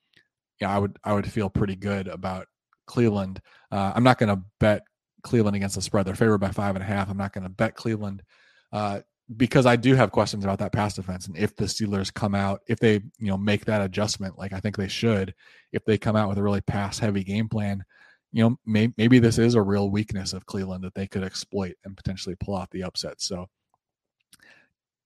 yeah, 0.59 0.75
I 0.75 0.79
would 0.79 0.97
I 1.03 1.13
would 1.13 1.31
feel 1.31 1.49
pretty 1.49 1.75
good 1.75 2.07
about 2.07 2.47
Cleveland. 2.87 3.41
Uh, 3.71 3.91
I'm 3.95 4.03
not 4.03 4.17
going 4.17 4.35
to 4.35 4.41
bet 4.59 4.83
Cleveland 5.23 5.55
against 5.55 5.75
the 5.75 5.81
spread. 5.81 6.05
They're 6.05 6.15
favored 6.15 6.39
by 6.39 6.51
five 6.51 6.75
and 6.75 6.83
a 6.83 6.87
half. 6.87 7.09
I'm 7.09 7.17
not 7.17 7.33
going 7.33 7.43
to 7.43 7.49
bet 7.49 7.75
Cleveland 7.75 8.23
uh, 8.71 9.01
because 9.37 9.65
I 9.65 9.75
do 9.75 9.95
have 9.95 10.11
questions 10.11 10.43
about 10.43 10.59
that 10.59 10.73
pass 10.73 10.95
defense 10.95 11.27
and 11.27 11.37
if 11.37 11.55
the 11.55 11.65
Steelers 11.65 12.13
come 12.13 12.35
out, 12.35 12.61
if 12.67 12.79
they 12.79 12.95
you 13.19 13.27
know 13.27 13.37
make 13.37 13.65
that 13.65 13.81
adjustment, 13.81 14.37
like 14.37 14.53
I 14.53 14.59
think 14.59 14.77
they 14.77 14.87
should, 14.87 15.33
if 15.71 15.83
they 15.85 15.97
come 15.97 16.15
out 16.15 16.29
with 16.29 16.37
a 16.37 16.43
really 16.43 16.61
pass 16.61 16.99
heavy 16.99 17.23
game 17.23 17.49
plan, 17.49 17.83
you 18.33 18.43
know, 18.43 18.57
may, 18.65 18.91
maybe 18.97 19.19
this 19.19 19.37
is 19.37 19.53
a 19.53 19.61
real 19.61 19.89
weakness 19.89 20.33
of 20.33 20.47
Cleveland 20.47 20.83
that 20.83 20.95
they 20.95 21.07
could 21.07 21.23
exploit 21.23 21.75
and 21.85 21.95
potentially 21.95 22.35
pull 22.35 22.57
out 22.57 22.71
the 22.71 22.83
upset. 22.83 23.21
So, 23.21 23.47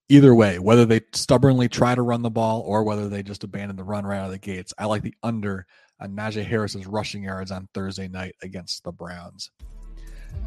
either 0.08 0.34
way, 0.34 0.60
whether 0.60 0.86
they 0.86 1.02
stubbornly 1.14 1.68
try 1.68 1.94
to 1.94 2.02
run 2.02 2.22
the 2.22 2.30
ball 2.30 2.62
or 2.62 2.84
whether 2.84 3.10
they 3.10 3.22
just 3.22 3.44
abandon 3.44 3.76
the 3.76 3.84
run 3.84 4.06
right 4.06 4.20
out 4.20 4.28
of 4.28 4.32
the 4.32 4.40
gates, 4.40 4.74
I 4.78 4.86
like 4.86 5.04
the 5.04 5.14
under 5.22 5.68
on 6.00 6.16
Najee 6.16 6.46
Harris's 6.46 6.88
rushing 6.88 7.24
yards 7.24 7.52
on 7.52 7.68
Thursday 7.74 8.08
night 8.08 8.36
against 8.42 8.86
the 8.86 8.94
Browns. 8.94 9.52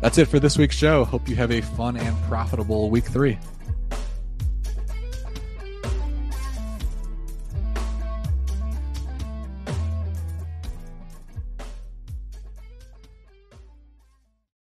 That's 0.01 0.17
it 0.17 0.29
for 0.29 0.41
this 0.41 0.57
week's 0.57 0.77
show. 0.77 1.05
Hope 1.05 1.29
you 1.29 1.37
have 1.37 1.53
a 1.53 1.61
fun 1.61 1.99
and 1.99 2.17
profitable 2.25 2.89
week 2.89 3.05
three. 3.05 3.39